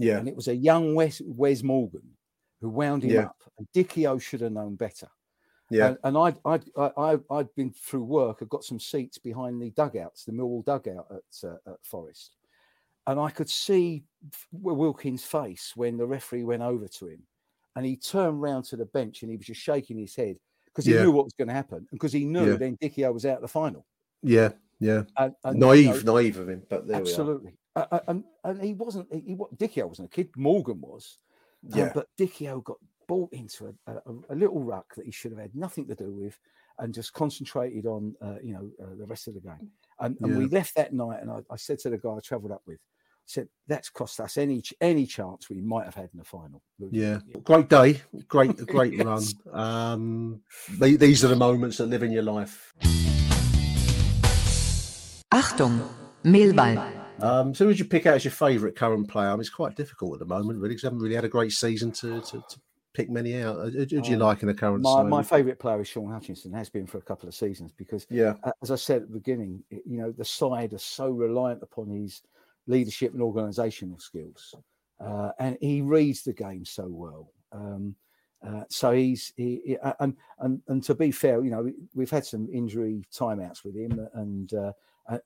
[0.00, 2.02] yeah, and it was a young Wes, Wes Morgan
[2.60, 3.24] who wound him Yeah.
[3.26, 5.08] up, and Dickie should have known better.
[5.70, 9.18] yeah, And, and I'd, I'd, I, I- I'd been through work, I'd got some seats
[9.18, 12.36] behind the dugouts, the Millwall dugout at, uh, at Forest.
[13.06, 14.04] And I could see
[14.52, 17.22] Wilkins' face when the referee went over to him.
[17.76, 20.36] And he turned round to the bench and he was just shaking his head
[20.66, 21.02] because he Yeah.
[21.04, 21.78] knew what was going to happen.
[21.78, 22.56] And because he knew Yeah.
[22.56, 23.86] then Dickie was out of the final.
[24.22, 25.04] Yeah, yeah.
[25.16, 27.54] And, and, naive, you know, naive of him, but there absolutely.
[27.76, 29.06] Uh, uh, and and he wasn't.
[29.12, 30.30] He, he Dickie wasn't a kid.
[30.36, 31.18] Morgan was.
[31.72, 34.00] Um, but Dickie got bought into a, a,
[34.30, 36.38] a little ruck that he should have had nothing to do with,
[36.78, 39.70] and just concentrated on uh, you know uh, the rest of the game.
[40.00, 42.52] And, and we left that night, and I, I said to the guy I travelled
[42.52, 46.18] up with, I said that's cost us any any chance we might have had in
[46.18, 46.62] the final.
[46.90, 49.06] Yeah, great day, great, great Yes.
[49.06, 49.54] run.
[49.54, 50.40] Um,
[50.78, 52.72] the- these are the moments that live in your life.
[55.32, 55.86] Achtung,
[56.24, 56.99] Millwall.
[57.22, 59.28] Um, so, who would you pick out as your favourite current player?
[59.28, 61.28] I mean, it's quite difficult at the moment, really, because I haven't really had a
[61.28, 62.60] great season to, to, to
[62.94, 63.56] pick many out.
[63.56, 66.10] Who, who do you Um, like in the current My, my favourite player is Shaun
[66.10, 68.34] Hutchinson, has been for a couple of seasons because, Yeah.
[68.44, 71.88] uh, as I said at the beginning, you know, the side are so reliant upon
[71.88, 72.22] his
[72.66, 74.54] leadership and organisational skills.
[75.00, 77.32] Uh, and he reads the game so well.
[77.52, 77.94] Um,
[78.46, 81.74] uh, so he's he, he- uh, and and and to be fair, you know, we-
[81.94, 84.72] we've had some injury timeouts with him, and uh,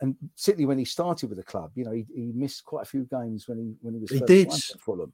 [0.01, 2.87] and- particularly when he started with the club, you know, he, he missed quite a
[2.89, 4.53] few games when he when he was He first did.
[4.53, 5.13] for Fulham.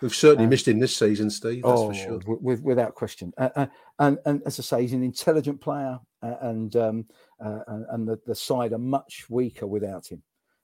[0.00, 1.62] We've certainly Um, missed him this season, Steve.
[1.62, 2.18] That's oh, for sure.
[2.20, 3.32] wi- with, without question.
[3.36, 3.66] Uh, uh,
[3.98, 7.06] and and as I say, he's an intelligent player, uh, and um,
[7.44, 10.22] uh, and, and the, the side are much weaker without him.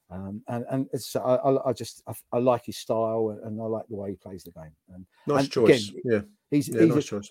[0.08, 3.64] Um, and and it's, I, I, I just I, I like his style, and I
[3.64, 4.72] like the way he plays the game.
[4.94, 5.92] And Nice and choice.
[6.04, 6.20] yeah,
[6.50, 7.30] he's yeah, he's, nice a- choice.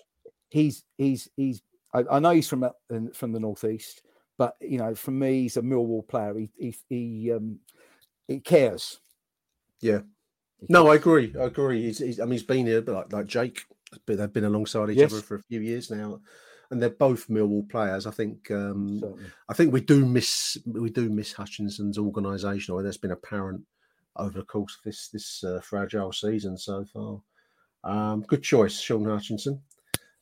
[0.50, 1.62] he's he's he's.
[1.92, 2.70] I, I know he's from
[3.14, 4.02] from the northeast,
[4.38, 6.34] but you know, for me, he's a Millwall player.
[6.36, 7.60] He he he, um,
[8.28, 9.00] he cares.
[9.80, 10.00] Yeah.
[10.68, 11.34] No, I agree.
[11.38, 11.82] I agree.
[11.82, 13.60] He's, he's I mean, he's been here, but like, like Jake,
[14.06, 15.12] but they've been alongside each Yes.
[15.12, 16.20] other for a few years now,
[16.70, 18.06] and they're both Millwall players.
[18.06, 18.50] I think.
[18.50, 19.24] Um, Certainly.
[19.48, 23.62] I think we do miss we do miss Hutchinson's organisation, and that's been apparent
[24.16, 27.20] over the course of this this uh, fragile season so far.
[27.84, 29.60] Um, good choice, Shaun Hutchinson.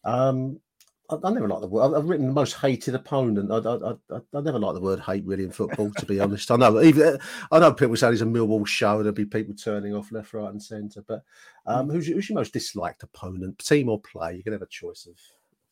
[0.05, 0.61] Um,
[1.11, 1.95] I, I never like the word.
[1.95, 3.51] I've- written most hated opponent.
[3.53, 6.51] I, I, I, I never like the word hate really in football, to be honest.
[6.51, 7.19] I know even
[7.53, 8.99] I know people say it's a Millwall show.
[8.99, 11.05] There'll be people turning off left, right, and centre.
[11.07, 11.23] But
[11.67, 14.37] um, who's, your, who's your most disliked opponent, team or play?
[14.37, 15.15] You can have a choice of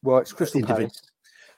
[0.03, 1.03] Well, it's Crystal individual- Palace.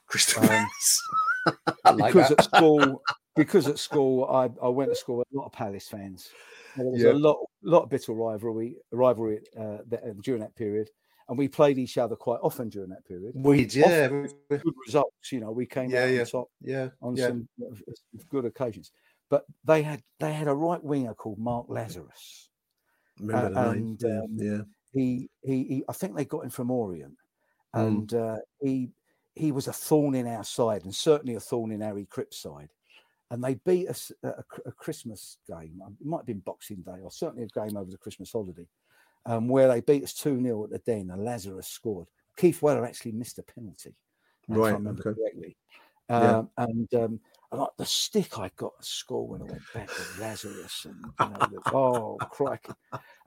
[0.07, 1.03] Crystal Um, Palace.
[1.85, 2.39] Like because that.
[2.39, 3.03] at school,
[3.37, 6.31] because at school, I, I went to school with a lot of Palace fans.
[6.77, 7.11] There was Yeah.
[7.11, 10.89] a lot, lot of bitter rivalry, rivalry uh, that, uh, during that period,
[11.29, 13.33] and we played each other quite often during that period.
[13.35, 14.09] We did, yeah.
[14.09, 15.33] Good results.
[15.33, 17.27] You know, we came Yeah, out yeah, on top yeah, on yeah.
[17.29, 18.93] some of good occasions.
[19.31, 22.51] But they had they had a right winger called Mark Lazarus.
[23.19, 23.87] Remember Uh, the name?
[23.87, 24.63] and, Yeah, um, yeah.
[24.93, 27.17] He, he he I think they got him from Orient,
[27.75, 27.87] Mm.
[27.89, 28.91] and uh, he
[29.35, 32.71] he was a thorn in our side, and certainly a thorn in Harry Cripps' side.
[33.31, 35.83] And they beat us at a, a Christmas game.
[36.01, 38.69] It might have been Boxing Day, or certainly a game over the Christmas holiday,
[39.27, 42.09] um, where they beat us two 0 at the Den, and Lazarus scored.
[42.37, 43.95] Keith Weller actually missed a penalty,
[44.49, 45.21] Right, I remember okay.
[45.21, 45.57] correctly.
[46.11, 46.39] Yeah.
[46.39, 47.21] Um, and um,
[47.51, 50.97] and like the stick I got at school when I went back with Lazarus and
[51.21, 52.73] you know, the, oh crikey.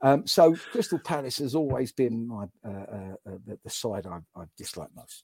[0.01, 4.19] Um, so Crystal Palace has always been my uh, uh, uh, the, the side I,
[4.39, 5.23] I dislike most.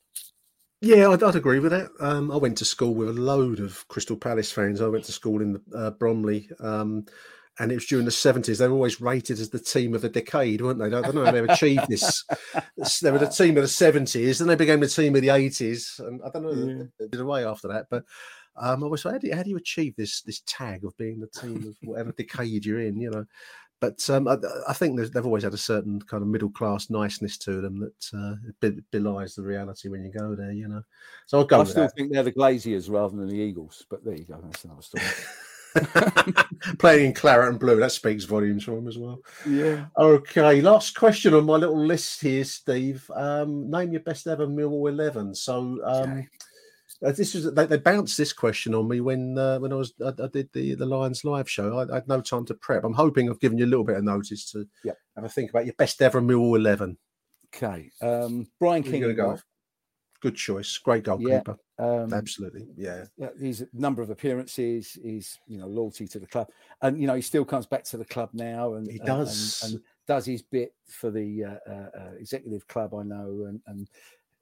[0.81, 1.89] Yeah, I'd, I'd agree with that.
[1.99, 4.81] Um, I went to school with a load of Crystal Palace fans.
[4.81, 7.05] I went to school in uh, Bromley, um,
[7.59, 8.57] and it was during the seventies.
[8.57, 10.85] They were always rated as the team of the decade, weren't they?
[10.85, 12.23] I don't know how they achieved this.
[13.01, 15.99] they were the team of the seventies, then they became the team of the eighties,
[15.99, 16.83] and I don't know Yeah.
[16.99, 17.87] they did away after that.
[17.89, 18.05] But
[18.55, 20.95] um, I was like, how do, you, how do you achieve this this tag of
[20.97, 22.97] being the team of whatever decade you're in?
[22.99, 23.25] You know.
[23.79, 24.37] But um, I,
[24.69, 28.17] I think they've always had a certain kind of middle class niceness to them that
[28.17, 30.53] uh, be- belies the reality when you go there.
[30.53, 30.83] You know,
[31.25, 31.95] so I'll go I still that.
[31.95, 34.39] think they're the Glaziers rather than the Eagles, but there you go.
[34.41, 35.03] That's another story.
[36.79, 39.19] Playing in claret and blue, that speaks volumes for him as well.
[39.47, 39.85] Yeah.
[39.97, 43.09] Okay, last question on my little list here, Steve.
[43.15, 45.33] Um, name your best ever Millwall eleven.
[45.35, 46.27] So um,
[47.03, 49.93] uh, this was they, they bounced this question on me when uh, when I was
[50.03, 51.77] I, I did the the Lions live show.
[51.79, 52.83] I, I had no time to prep.
[52.83, 54.97] I'm hoping I've given you a little bit of notice to Yep.
[55.15, 56.97] have a think about your best ever Millwall eleven.
[57.53, 57.89] Okay.
[58.01, 59.15] Um, Brian King.
[59.15, 59.37] go
[60.21, 60.77] Good choice.
[60.77, 61.57] Great goalkeeper.
[61.79, 62.67] Um, Absolutely.
[62.77, 63.05] Yeah.
[63.39, 66.49] he's a number of appearances, he's you know loyalty to the club,
[66.81, 69.61] and you know he still comes back to the club now, and He does.
[69.63, 72.93] and, and does his bit for the uh, uh, uh, executive club.
[72.93, 73.89] I know, and and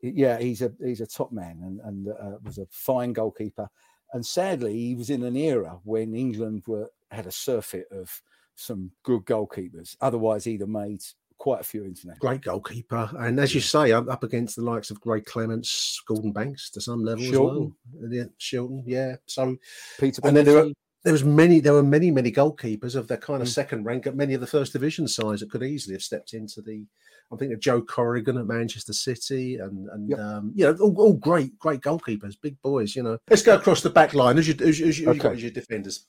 [0.01, 3.69] yeah, he's a he's a top man, and and uh, was a fine goalkeeper.
[4.13, 8.21] And sadly, he was in an era when England were had a surfeit of
[8.55, 9.95] some good goalkeepers.
[10.01, 11.01] Otherwise, he'd have made
[11.41, 12.19] quite a few international.
[12.19, 13.09] Great goalkeeper.
[13.17, 16.79] And as you say, up, up against the likes of Greg Clements, Gordon Banks to
[16.79, 17.31] some level Shilton.
[17.31, 18.11] as well.
[18.11, 19.15] Yeah, Shilton, yeah.
[19.25, 19.57] So
[19.99, 20.71] Peter and then there were
[21.03, 23.51] there was many there were many many goalkeepers of the kind of Mm.
[23.53, 26.61] second rank at many of the first division sides that could easily have stepped into
[26.61, 26.85] the
[27.33, 30.19] I think of Joe Corrigan at Manchester City and and Yep.
[30.19, 33.81] um, you know all, all great great goalkeepers big boys you know let's go across
[33.81, 35.33] the back line as you as you, as you, as you got Okay.
[35.37, 36.05] as your defenders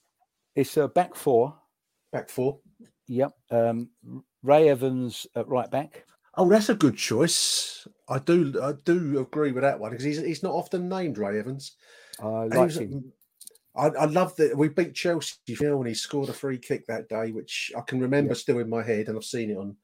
[0.54, 1.56] It's a back four.
[2.12, 2.58] back four
[3.08, 3.32] Yep.
[3.50, 3.88] Um,
[4.42, 6.04] Ray Evans at right back.
[6.36, 10.20] oh that's a good choice I do I do agree with that one because he's
[10.20, 11.76] he's not often named Ray Evans
[12.20, 13.12] I like was- him.
[13.74, 17.08] I, I love that we beat Chelsea you and he scored a free kick that
[17.08, 19.74] day, which I can remember still in my head, and I've seen it on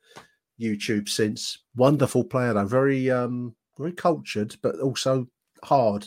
[0.61, 1.61] YouTube since.
[1.75, 5.27] Wonderful player, though, very um, very cultured, but also
[5.65, 6.07] hard.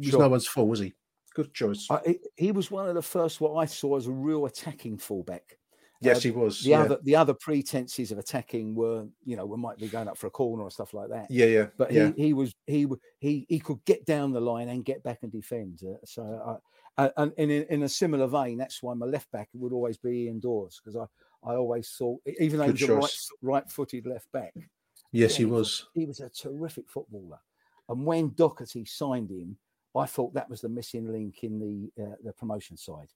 [0.00, 0.20] He's Sure.
[0.20, 0.92] no one's fault, was he?
[1.34, 1.88] Good choice.
[1.90, 5.58] I, he was one of the first what I saw as a real attacking fullback.
[6.00, 6.60] Yes, uh, he was.
[6.62, 6.80] The yeah.
[6.82, 10.26] other the other pretenses of attacking were, you know, we might be going up for
[10.26, 11.30] a corner or stuff like that.
[11.30, 12.12] yeah, yeah, But yeah.
[12.16, 12.86] he he was he
[13.20, 15.80] he he could get down the line and get back and defend.
[15.82, 16.60] Uh, so
[16.98, 20.24] I, and in, in a similar vein, that's why my left back would always be
[20.24, 21.06] Ian Dawes because I
[21.48, 24.52] I always thought even though Good he was a right, right-footed left back,
[25.12, 25.86] yes, yeah, he he was.
[25.94, 27.38] he was a terrific footballer.
[27.88, 29.58] And when Docherty signed him,
[29.94, 33.08] I thought that was the missing link in the uh, the promotion side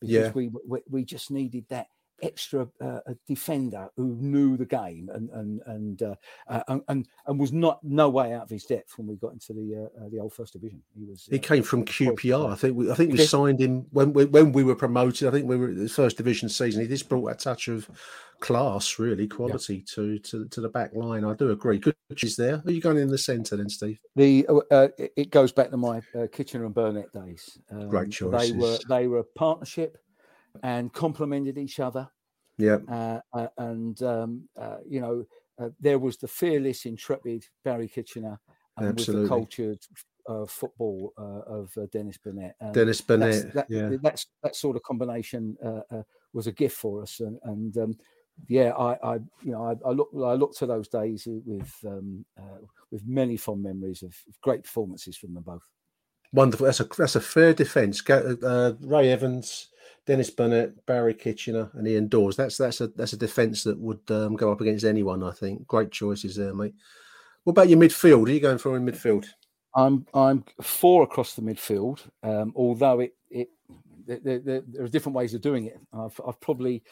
[0.00, 0.32] because Yeah.
[0.32, 1.88] we, we we just needed that
[2.24, 6.14] extra uh, defender who knew the game and and and, uh,
[6.48, 9.32] uh, and and and was not no way out of his depth when we got
[9.32, 10.82] into the uh, uh, the old first division.
[10.96, 12.50] He was He uh, came from QPR.
[12.50, 15.28] I think we, I think we signed him when we, when we were promoted.
[15.28, 16.82] I think we were the first division season.
[16.82, 17.88] He just brought a touch of
[18.40, 21.24] class, really quality to, to to the back line.
[21.24, 21.78] I do agree.
[21.78, 22.62] Good is there.
[22.64, 23.98] Are you going in the centre then, Steve?
[24.16, 27.58] The uh, uh, it- goes back to my uh, Kitchener and Burnett days.
[27.70, 29.98] Um, Great They were they were a partnership
[30.62, 32.08] and complemented each other.
[32.58, 35.24] Yeah, uh, uh, and um, uh, you know
[35.58, 38.40] uh, there was the fearless, intrepid Barry Kitchener,
[38.76, 39.22] and Absolutely.
[39.22, 39.78] with the cultured
[40.28, 42.54] uh, football uh, of uh, Dennis Burnett.
[42.60, 43.52] And Dennis Burnett.
[43.54, 45.56] that, yeah, that's that sort of combination
[46.32, 47.96] was a gift for us, and, and um,
[48.48, 52.24] yeah, I, I you know I, I look I look to those days with um,
[52.38, 52.58] uh,
[52.90, 55.66] with many fond memories of great performances from them both.
[56.34, 56.66] Wonderful.
[56.66, 58.02] That's a that's a fair defence.
[58.10, 59.68] Uh, Ray Evans,
[60.06, 62.36] Dennis Burnett, Barry Kitchener, and Ian Dawes.
[62.36, 65.22] That's that's a that's a defence that would um, go up against anyone.
[65.22, 65.66] I think.
[65.66, 66.74] Great choices there, mate.
[67.44, 68.26] What about your midfield?
[68.26, 69.26] Are you going for in midfield?
[69.74, 73.48] I'm I'm four across the midfield, um, although it it
[74.06, 75.78] there, there, there are different ways of doing it.
[75.92, 76.82] I've I've probably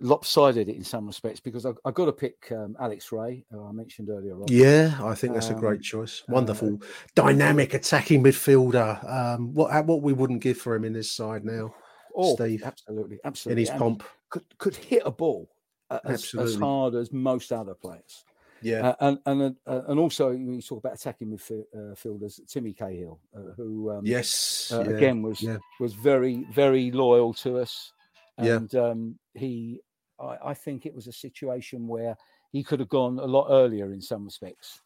[0.00, 3.64] lopsided it in some respects because I've, I've got to pick um, Alex Rae, who
[3.64, 4.46] I mentioned earlier on.
[4.48, 6.22] Yeah, I think that's a Um, great choice.
[6.28, 6.80] uh, Wonderful,
[7.14, 9.08] dynamic attacking midfielder.
[9.08, 11.74] Um, what what we wouldn't give for him in this side now,
[12.16, 13.52] Oh, Steve, absolutely, absolutely.
[13.52, 14.02] in his And pomp.
[14.30, 15.48] could could hit a ball
[15.90, 18.24] uh, as, as hard as most other players.
[18.66, 22.72] Yeah, Uh, and and uh, and also when you talk about attacking midfielders, uh, Timmy
[22.72, 25.58] Cahill, uh, who um, yes, uh, yeah, again was yeah.
[25.80, 27.92] was very very loyal to us
[28.38, 28.58] Yeah.
[28.58, 29.80] and um he
[30.18, 32.16] I, I think it was a situation where
[32.52, 34.82] he could have gone a lot earlier in some respects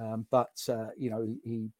[0.00, 1.70] um but uh, you know he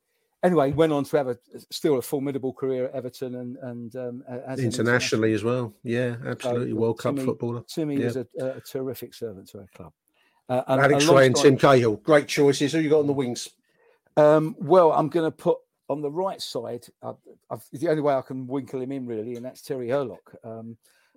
[0.43, 1.39] anyway he went on to have a
[1.71, 5.73] still a formidable career at everton and and um as an internationally as well.
[5.83, 7.65] Yeah, absolutely, So, World Cup footballer.
[7.69, 8.05] timmy Yeah.
[8.05, 9.93] was a, a terrific servant to our club
[10.49, 12.73] uh, and Alex Rae and Tim Cahill, great choices.
[12.73, 13.49] Who you got on the wings?
[14.17, 16.85] Um, well, I'm going to put on the right side.
[17.03, 17.17] I've,
[17.51, 20.77] I've, the only way I can winkle him in, really, and that's Terry Hurlock, um,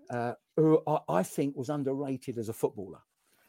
[0.10, 3.00] uh, who I, I think was underrated as a footballer.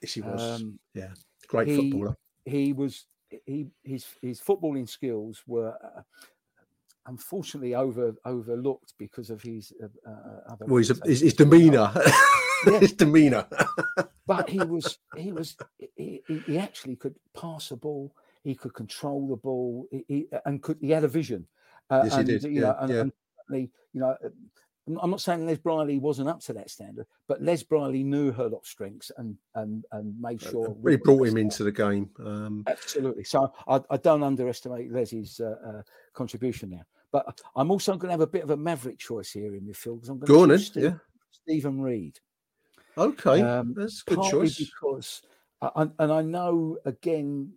[0.03, 0.61] Yes, he was.
[0.61, 1.11] Um, yeah,
[1.47, 2.17] great he- footballer.
[2.45, 3.05] He was
[3.45, 5.75] he his his footballing skills were.
[5.83, 6.03] Uh,
[7.07, 10.67] Unfortunately, over overlooked because of his uh, uh, other.
[10.67, 11.91] Well, his, his, his demeanour.
[12.67, 12.79] Yeah.
[12.81, 13.47] his demeanour.
[14.27, 15.57] but he was he was
[15.97, 20.27] he, he- he actually could pass a ball he could control the ball he, he-
[20.45, 21.47] and could he had a vision
[21.91, 23.01] uh, Yes, he and, did, you know yeah, and, yeah.
[23.01, 23.13] and
[23.93, 28.03] you know I'm- not saying Les Briley wasn't up to that standard, but Les Briley
[28.03, 32.09] knew Hurlock's strengths and and and made sure we He brought him into the game.
[32.25, 33.25] Um, Absolutely.
[33.25, 35.83] So I, I don't underestimate Les's uh, uh,
[36.15, 36.87] contribution there.
[37.13, 39.97] But I'm also going to have a bit of a maverick choice here in midfield
[39.97, 40.95] because I'm going to Go on to Steve, yeah.
[41.33, 42.19] Steven Reid.
[42.99, 44.59] Okay, Um, that's a good choice.
[44.59, 45.23] because
[45.63, 47.53] I- and I know again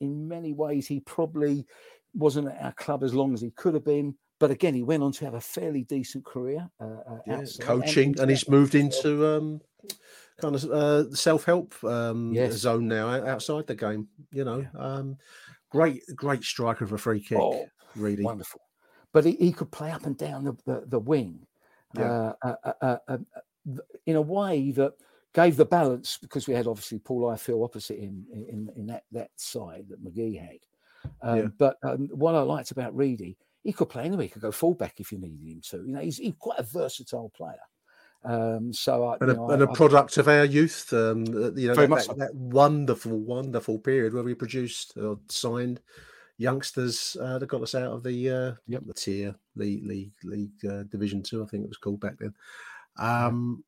[0.00, 1.66] in many ways he probably
[2.14, 5.02] wasn't at our club as long as he could have been but again he went
[5.02, 9.26] on to have a fairly decent career uh, uh, Yeah, coaching, and he's moved into
[9.26, 9.60] um,
[10.40, 12.54] kind of uh, self-help um, Yes.
[12.54, 14.08] zone now outside the game.
[14.32, 15.16] You know, um,
[15.70, 17.38] great, great striker of a free kick.
[17.38, 18.60] Oh, really, wonderful
[19.12, 21.46] but he, he could play up and down the, the, the wing
[21.94, 22.32] Yeah.
[22.42, 23.18] uh, uh, uh, uh,
[24.06, 24.92] in a way that
[25.34, 29.04] gave the balance because we had obviously Paul Ifill opposite him in, in, in that,
[29.12, 30.58] that side that McGhee had.
[31.22, 31.46] Um, Yeah.
[31.58, 34.24] But um, what I liked about Reedy, he could play anywhere.
[34.24, 35.76] He could go fullback if you needed him to.
[35.78, 37.54] You know, he's, he's quite a versatile player.
[38.24, 40.92] Um, so I, and a, know, and a I- I- product of our youth.
[40.92, 42.14] Um, uh, you know, Very that, much that, so.
[42.18, 45.80] that wonderful, wonderful period where we produced or signed
[46.38, 50.82] youngsters uh, that got us out of the uh, the tier league, league, league uh,
[50.84, 52.34] division two, I think it was called back then.
[52.98, 53.64] Um,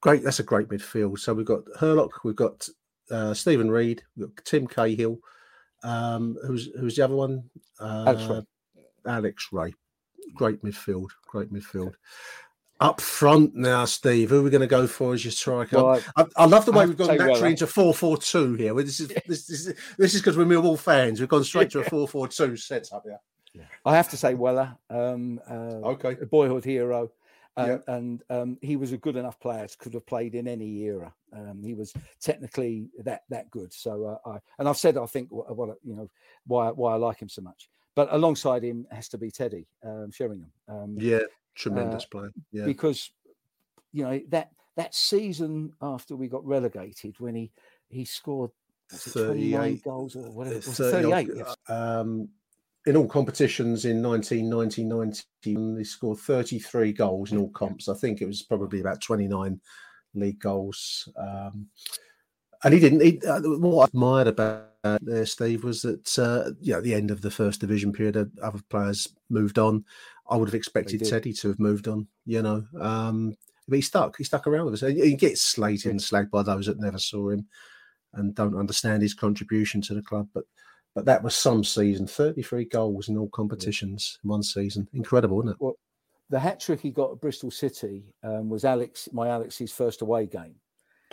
[0.00, 1.18] great, that's a great midfield.
[1.18, 2.68] So we've got Hurlock, we've got
[3.10, 5.18] uh, Steven Reid, we've got Tim Cahill.
[5.82, 7.44] Um, who's who's the other one?
[7.80, 8.42] Uh, Alex Rae.
[9.06, 9.74] Alex Rae.
[10.34, 11.10] Great midfield.
[11.26, 11.94] Great midfield.
[12.80, 14.30] Up front now, Steve.
[14.30, 15.76] Who are we going to go for as your striker?
[15.82, 17.46] Well, I, I love the way we've gone naturally Weller.
[17.48, 18.74] into four four two here.
[18.74, 21.18] This is this, this, is- this is because we're Millwall fans.
[21.20, 23.18] We've gone straight to a four four two setup here.
[23.84, 26.16] I have to say Weller, um, uh, Okay.
[26.20, 27.10] a boyhood hero,
[27.58, 27.84] uh, Yep.
[27.88, 31.12] and um, he was a good enough player to could have played in any era.
[31.32, 33.72] Um, he was technically that that good.
[33.72, 36.08] So uh, I and I've said I think what, what you know
[36.46, 37.68] why why I like him so much.
[37.94, 40.52] But alongside him has to be Teddy um, Sheringham.
[40.68, 41.22] Um, Yeah,
[41.54, 42.30] tremendous uh, player.
[42.52, 43.10] Yeah, because
[43.92, 47.50] you know that that season after we got relegated when he
[47.88, 48.52] he scored
[48.92, 51.56] was 29 38 goals or whatever it was 38 yes.
[51.68, 52.28] Um,
[52.88, 57.88] in all competitions in 1990 91, he scored 33 goals in all comps.
[57.88, 59.60] I think it was probably about 29
[60.14, 61.06] league goals.
[61.18, 61.66] Um,
[62.64, 63.02] and he didn't.
[63.02, 64.70] He, uh, what I admired about
[65.02, 68.16] there, Steve, was that uh, you know, at the end of the first division period,
[68.16, 69.84] uh, other players moved on.
[70.30, 71.04] I would have expected.
[71.04, 72.08] Teddy to have moved on.
[72.24, 73.36] You know, um,
[73.68, 74.16] but he stuck.
[74.16, 74.88] He stuck around with us.
[74.88, 77.46] He he gets slated and slagged by those that never saw him
[78.14, 80.26] and don't understand his contribution to the club.
[80.32, 80.44] But
[80.94, 82.06] but that was some season.
[82.06, 84.88] Thirty-three goals in all competitions in one season.
[84.92, 85.56] Incredible, isn't it?
[85.60, 85.76] Well,
[86.30, 90.26] the hat trick he got at Bristol City um, was Alex, my Alex's first away
[90.26, 90.56] game.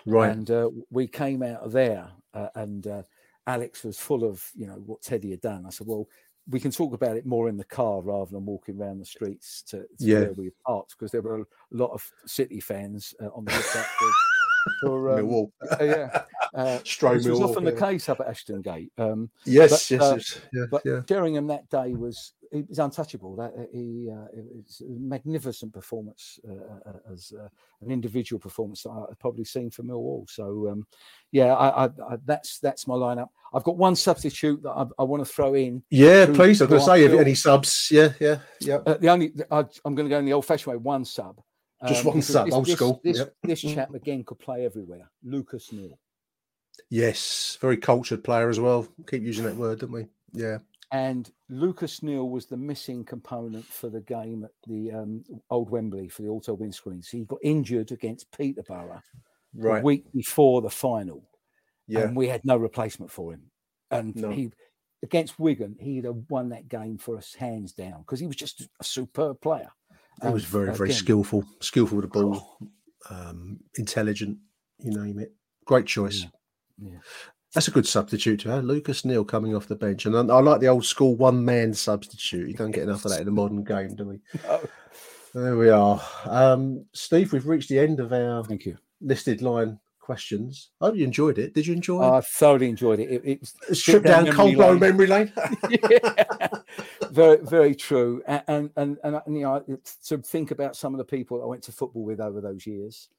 [0.05, 0.30] Right.
[0.32, 3.03] And uh, we came out of there, uh, and uh,
[3.47, 5.65] Alex was full of, you know, what Teddy had done.
[5.65, 6.07] I said, well,
[6.49, 9.63] we can talk about it more in the car rather than walking around the streets
[9.63, 10.19] to, to Yeah.
[10.19, 13.51] where we parked because there were a lot of City fans uh, on the
[14.82, 15.51] for, um, Millwall.
[15.72, 16.22] uh, yeah,
[16.53, 17.72] uh, which was often yeah.
[17.72, 18.91] the case up at Ashton Gate.
[18.97, 21.01] Um, Yes, but, yes, uh, yes, yeah, but yeah.
[21.07, 23.36] Sheringham that day was he was untouchable.
[23.36, 27.47] That uh, he uh, it was a magnificent performance uh, as uh,
[27.82, 30.30] an individual performance that I've probably seen for Millwall.
[30.30, 30.88] So um,
[31.32, 33.30] yeah, I, I, I, that's that's my lineup.
[33.53, 35.84] I've got one substitute that I, I want to throw in.
[35.89, 36.61] Yeah, please.
[36.61, 37.89] I was going to say, if any subs?
[37.91, 38.80] Yeah, yeah, yeah.
[38.86, 41.41] uh, the only I, I'm going to go in the old-fashioned way, one sub.
[41.88, 43.36] Just one because sub, old this, school, This, yep.
[43.43, 45.11] this chap again could play everywhere.
[45.23, 45.99] Lucas Neill.
[46.89, 48.88] Yes, very cultured player as well.
[49.09, 50.07] Keep using that word, don't we?
[50.34, 50.59] Yeah.
[50.91, 56.07] And Lucas Neill was the missing component for the game at the um, Old Wembley
[56.07, 57.09] for the auto windscreens.
[57.09, 59.01] He got injured against Peterborough
[59.57, 59.80] Right.
[59.80, 61.30] the week before the final.
[61.88, 62.01] Yeah.
[62.01, 63.51] And we had no replacement for him.
[63.91, 64.30] And No.
[64.30, 64.51] he,
[65.03, 68.67] against Wigan, he'd have won that game for us hands down because he was just
[68.80, 69.69] a superb player.
[70.22, 72.57] He was And very, very again, skillful, skillful with the ball,
[73.09, 74.38] um, intelligent,
[74.80, 75.34] you name it.
[75.66, 76.26] Great choice.
[76.82, 76.99] Yeah.
[77.53, 78.63] That's a good substitute to have.
[78.66, 80.05] Lucas Neill coming off the bench.
[80.05, 82.49] And I, I like the old school one man substitute.
[82.49, 84.20] You don't get enough of that in the modern game, do we?
[85.34, 86.01] There we are.
[86.26, 88.78] Um, Steve, we've reached the end of our Thank you.
[89.01, 90.70] listed line questions.
[90.82, 91.53] I hope you enjoyed it.
[91.53, 92.26] Did you enjoy I it?
[92.26, 93.09] thoroughly enjoyed it.
[93.09, 94.80] It, it was Strip trip down cold blow lane.
[94.80, 95.34] memory lane.
[97.12, 98.22] very, very true.
[98.28, 99.64] And and and, and you know,
[100.06, 103.10] to think about some of the people I went to football with over those years,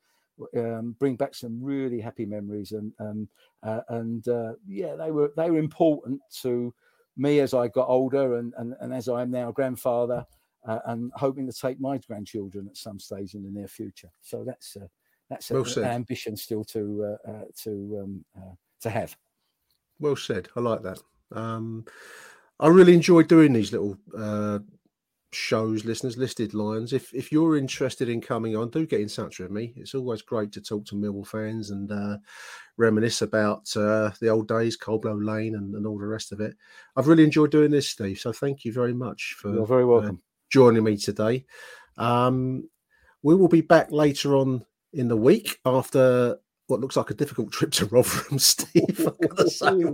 [0.56, 2.72] um, bring back some really happy memories.
[2.72, 3.28] And um,
[3.62, 6.74] uh, and uh, yeah, they were they were important to
[7.16, 10.26] me as I got older, and and, and as I am now a grandfather,
[10.66, 14.10] uh, and hoping to take my grandchildren at some stage in the near future.
[14.20, 14.86] So that's uh,
[15.30, 19.16] that's a- Well an ambition still to uh, uh, to um, uh, to have.
[19.98, 20.48] Well said.
[20.56, 20.98] I like that.
[21.32, 21.86] Um,
[22.58, 24.60] I really enjoy doing these little uh,
[25.32, 26.92] shows, listeners, listed lines.
[26.92, 29.74] If if you're interested in coming on, do get in touch with me.
[29.76, 32.16] It's always great to talk to Millwall fans and uh,
[32.76, 36.56] reminisce about uh, the old days, Coldblow Lane, and, and all the rest of it.
[36.96, 38.18] I've really enjoyed doing this, Steve.
[38.18, 40.22] So thank you very much for You're very uh, welcome.
[40.50, 41.44] joining me today.
[41.98, 42.68] Um,
[43.22, 47.52] we will be back later on in the week after what looks like a difficult
[47.52, 49.08] trip to Rotherham, Steve.
[49.46, 49.84] Say,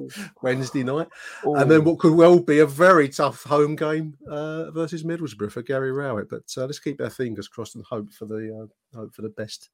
[0.42, 1.08] Wednesday night,
[1.44, 5.62] and then what could well be a very tough home game uh, versus Middlesbrough for
[5.62, 6.28] Gary Rowett.
[6.28, 9.28] But uh, let's keep our fingers crossed and hope for the uh, hope for the
[9.30, 9.70] best.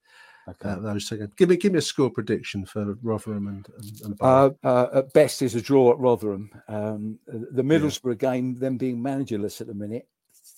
[0.47, 0.69] Okay.
[0.69, 1.27] Uh, those two.
[1.37, 5.13] Give me give me a score prediction for Rotherham and and, and Uh, uh, at
[5.13, 6.49] best is a draw at Rotherham.
[6.67, 10.07] Um, the Middlesbrough game, them being managerless at the minute,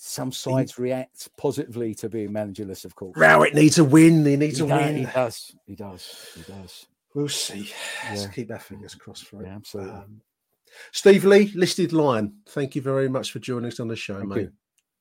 [0.04, 2.84] some sides react positively to being managerless.
[2.84, 4.24] Of course, Rowett needs a win.
[4.26, 4.96] He needs he, a does- win.
[4.96, 5.54] he does.
[5.66, 6.28] He does.
[6.34, 6.86] He does.
[7.14, 7.70] We'll see.
[8.10, 9.46] Let's keep our fingers crossed for it.
[9.46, 9.92] Yeah, absolutely.
[9.92, 10.20] Um,
[10.90, 12.32] Steve Lee, listed line.
[12.48, 14.40] Thank you very much for joining us on the show, Thank mate.
[14.40, 14.52] you.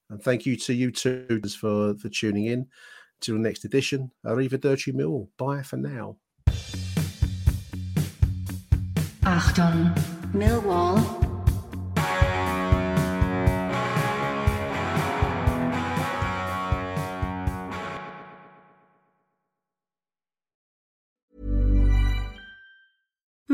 [0.10, 2.68] And thank you to you two for, for tuning in.
[3.22, 5.30] Till the next edition, Arrivederci Millwall.
[5.38, 6.18] Bye for now.
[9.24, 9.96] Achtung,
[10.34, 11.21] Millwall.